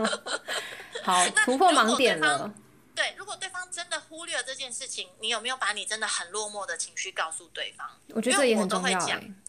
[1.03, 2.53] 好，突破盲点了。
[2.95, 7.89] 对，如果对方真的忽略了这件事情，你有没有把你真的很落寞的情绪告诉对方？
[8.09, 8.99] 我觉得这也很重要。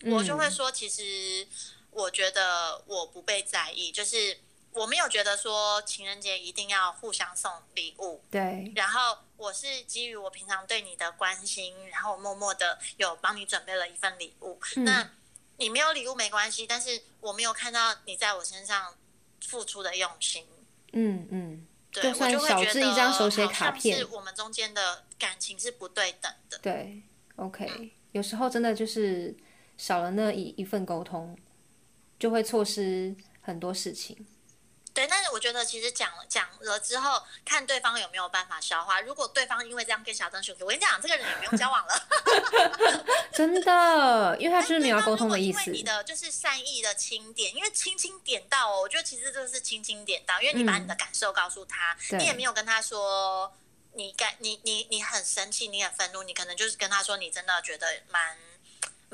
[0.07, 1.47] 我就会说，其实
[1.91, 4.39] 我觉得我不被在意，就是
[4.73, 8.25] 我没有觉得说情人节一定要互相送礼物。
[8.31, 8.73] 对。
[8.75, 14.59] 然后我是基于我平常对你的关心，然后默默的有帮你准备了一份礼物。
[14.77, 15.11] 那
[15.59, 18.97] 你没有礼物没关系，但是我没有看到你在我身上
[19.47, 20.47] 付出的用心。
[20.93, 21.67] 嗯嗯。
[22.03, 26.59] 就算小至一张手写卡片，是我们中间的感情是不对等的。
[26.59, 27.03] 对
[27.37, 29.35] ，OK，有时候真的就是
[29.77, 31.37] 少了那一一份沟通，
[32.19, 34.27] 就会错失很多事情。
[34.95, 39.01] 对，但是我觉得其实讲讲了之后，看对方有没有办法消化。
[39.01, 42.07] 如果对方因为这样跟小灯说，我跟你讲，这个人也不用交往了。
[43.35, 45.59] 真的，因为他就是没有沟通的意思。
[45.67, 53.53] 因为你的就是善意的轻点，因为轻轻点到哦，我觉得其实就是轻轻点到，因为你把你的感受告诉他，你也没有跟他说
[53.95, 58.39] 你感你你你很生气，你很愤怒，你可能就是跟他说你真的觉得蛮。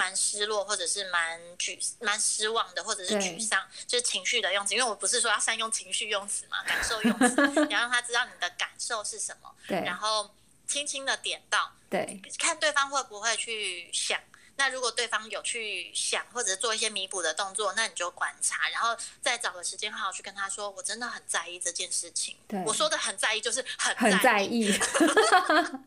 [0.00, 4.72] 蛮失落，或者是蛮沮、蛮失望的，或者是沮丧，就是情绪的用词。
[4.74, 7.34] 因为我不是说要善用情绪用词嘛，感受用词，
[7.68, 9.54] 你要让他知道你的感受是什么。
[9.68, 10.30] 对，然后
[10.66, 14.18] 轻轻的点到，对，看对方会不会去想。
[14.56, 22.36] 那如果对方有去想，或者做一些弥补的动作，那你就观察，然后再找个时间好好去跟他说，我真的很在意这件事情。
[22.48, 24.72] 对，我说的很在意，就是很很在意。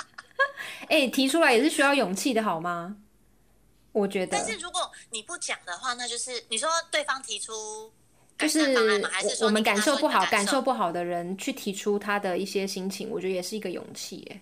[0.90, 2.96] 哎，提出来也是需要勇气的，好吗？
[3.94, 7.94] 我觉得，但是如果你不讲的话，那就是你说对方提出
[8.40, 8.76] 就是
[9.46, 14.18] 我们感受不好、感受不好的人去提出他的一些心情，我觉得也是一个勇气。
[14.18, 14.42] 耶，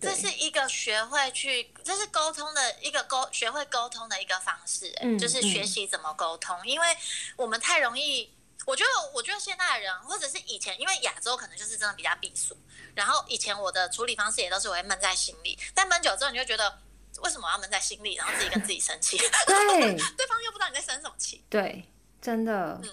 [0.00, 4.90] 这是一个学会去，这是沟通的一个沟，学会沟通的一个方式。
[5.02, 6.86] 嗯，就是学习怎么沟通，因为
[7.36, 8.32] 我们太容易，
[8.64, 12.56] 我觉得，我觉得现在的人或者是以前，因为亚洲可能就是真的比较避俗，
[12.94, 16.78] 然后以前我的处理方式也都是我会闷在心里，但闷久之后，你就觉得。
[17.22, 19.18] 为什么要闷在心里，然后自己跟自己生气？
[19.46, 21.44] 对， 对方又不知道你在生什么气。
[21.48, 21.84] 对，
[22.20, 22.80] 真的。
[22.82, 22.90] 嗯，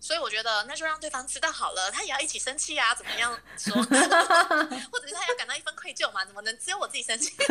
[0.00, 2.94] 所以我觉得那就让对方知道好了，他也要一起生气啊？
[2.94, 3.74] 怎么样说？
[3.82, 6.24] 或者是他要感到一份愧疚嘛？
[6.24, 7.32] 怎么能只有我自己生气？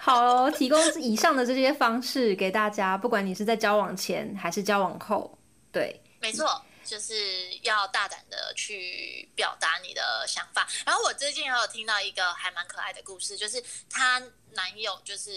[0.00, 5.36] 好，提供以上的这些方式给大家，不管你是在交往前还是交往后，
[5.72, 6.62] 对，没错。
[6.88, 10.66] 就是要大胆的去表达你的想法。
[10.86, 14.22] 然后我最近也有听到一个还蛮可爱的故事，就是她
[14.52, 15.30] 男友就是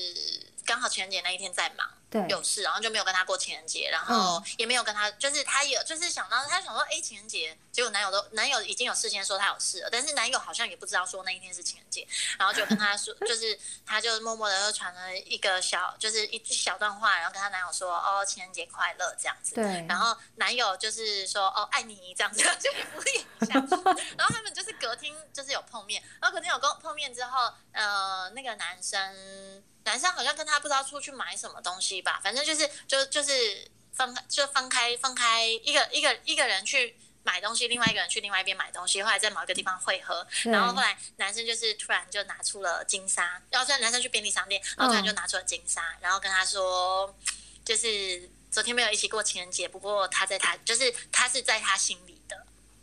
[0.72, 1.88] 刚好情人节那一天在忙。
[2.12, 12.06] 对有事，然后就没有跟他过情人节，然后也没有跟他，就是他有，就是想到他想说，哎，情人节，结果男友都男友已经有事先说他有事了，但是男友好像也不知道说那一天是情人节，
[12.38, 19.56] 然后就跟他说， 就是他就默默的又传了一个小，就是一句小段话，然后跟他男友说，哦，情人节快乐这样子。
[19.56, 19.86] 对。
[19.88, 23.54] 然后男友就是说，哦，爱你这样子，就敷衍一下。
[24.20, 29.64] 然后他们就是隔天就是有碰面，然后隔天有跟碰面之后，呃，那个男生。
[29.84, 47.16] 男生好像跟他不知道出去买什么东西吧，反正就是就就是分开就分开分开一个一个一个人去买东西，另外一个人去另外一边买东西，后来在某一个地方汇合，然后后来男生就是突然就拿出了金沙，然后在男生去便利商店，然后突然就拿出了金沙，然后跟他说，
[47.64, 52.21] 就是昨天没有一起过情人节，不过他在他就是他是在他心里的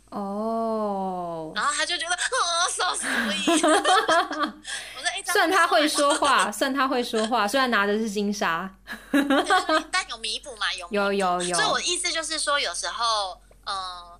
[0.09, 8.69] 哦，然后他就觉得哦，so sweet， 我说哎，所算他会说话，算他会说话，虽然拿的是金沙，
[9.91, 10.73] 但有弥补嘛？
[10.73, 11.55] 有有有有。
[11.55, 14.19] 所以我意思就是说，有时候，嗯，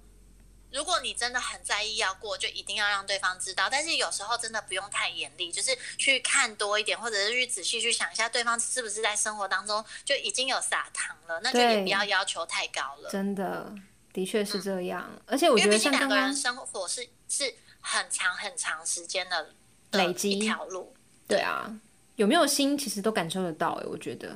[0.71, 3.67] 如果你真的很在意要过，就一定要让对方知道。
[3.67, 13.09] 但是有时候真的不用太严厉，就是去看多一点，或者是去仔细去想一下，对方是不是在生活当中就已经有撒糖了，那就也不要要求太高了。
[13.09, 13.73] 真的，
[14.14, 15.10] 的确是这样。
[15.26, 19.53] 而且我觉得，像两个人生活是是很长很长时间的
[19.91, 20.93] 累积一条路。
[21.28, 21.72] 对啊，
[22.16, 24.36] 有没有心其实都感受得到哎，我觉得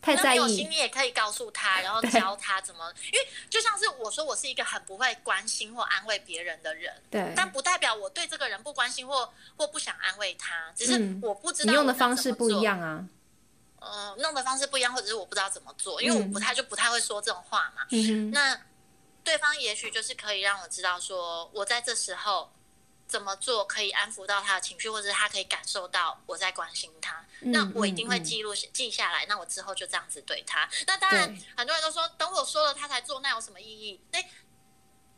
[0.00, 0.38] 太在意。
[0.38, 13.04] 有心你也可以告诉他，然后教他怎么，因为就像是我说，我是一个很不会关心或安慰别人的人，对，但不代表我对这个人不关心或或不想安慰他，只是我不知道你用的方式不一样啊。
[13.80, 17.82] 嗯，弄的方式不一样，或者是我不知道怎么做，因为我不太就不太会说这种话嘛。
[17.90, 18.56] 嗯那
[19.26, 22.50] 对方也许就是可以让我知道，说我在这时候。
[23.08, 27.24] 怎么做可以安抚到他的情绪，或者是他可以感受到我在关心他？
[27.38, 29.24] 那我一定会记录记下来。
[29.26, 30.68] 那我之后就这样子对他。
[30.88, 34.00] 那当然，很多人都说等我说了他才做，那有什么意义？
[34.10, 34.18] 那，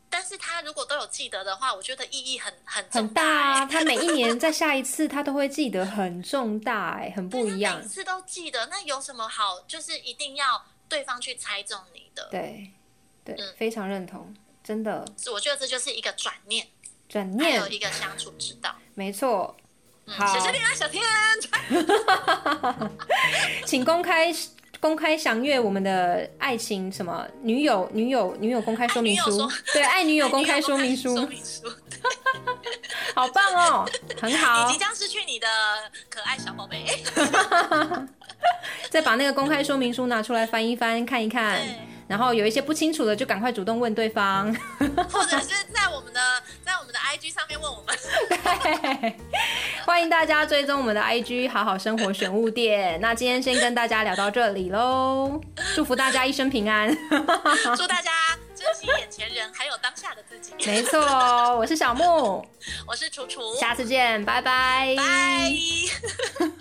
[0.07, 3.65] 但是他如果都有记得的话，我觉得意义很很很大啊。
[3.65, 7.79] 他每一 年在下一次，他都会记得很重大，哎，很不一样。
[7.79, 9.61] 每次都记得，那有什么好？
[9.61, 12.27] 就是一定要对方去猜中你的？
[12.29, 12.71] 对，
[13.33, 15.05] 对，非常认同，真的。
[15.31, 16.67] 我觉得这就是一个转念。
[17.07, 19.55] 转念，有一个相处之道，没错。
[20.05, 21.03] 好，谢谢你啊，小天。
[23.65, 24.33] 请公开
[24.79, 31.15] 公开详阅我们的爱情什么女友女友女友公开说明书，对，爱女友公开说明书。
[33.13, 33.89] 好棒哦，
[34.21, 34.67] 很好。
[34.67, 35.47] 你即将失去你的
[36.09, 36.85] 可爱小宝贝。
[38.89, 41.61] 再把那个公开说明书拿出来翻一翻，看一看。
[42.09, 44.51] 然后有一些不清楚的，就赶快主动问对方，
[45.11, 46.19] 或者是在我们的
[46.65, 47.95] 在我们的 IG 上面问我们。
[48.31, 49.15] 对，
[49.85, 52.99] 欢迎大家追踪我们的 IG 好好生活选物店。
[52.99, 55.39] 那今天先跟大家聊到这里喽，
[55.75, 56.89] 祝福大家一生平安，
[57.77, 58.11] 祝大家
[58.55, 60.53] 珍惜眼前人，还有当下的自己。
[60.65, 60.99] 没错，
[61.57, 62.43] 我是小木，
[62.87, 66.59] 我是楚楚，下次见，拜拜，拜。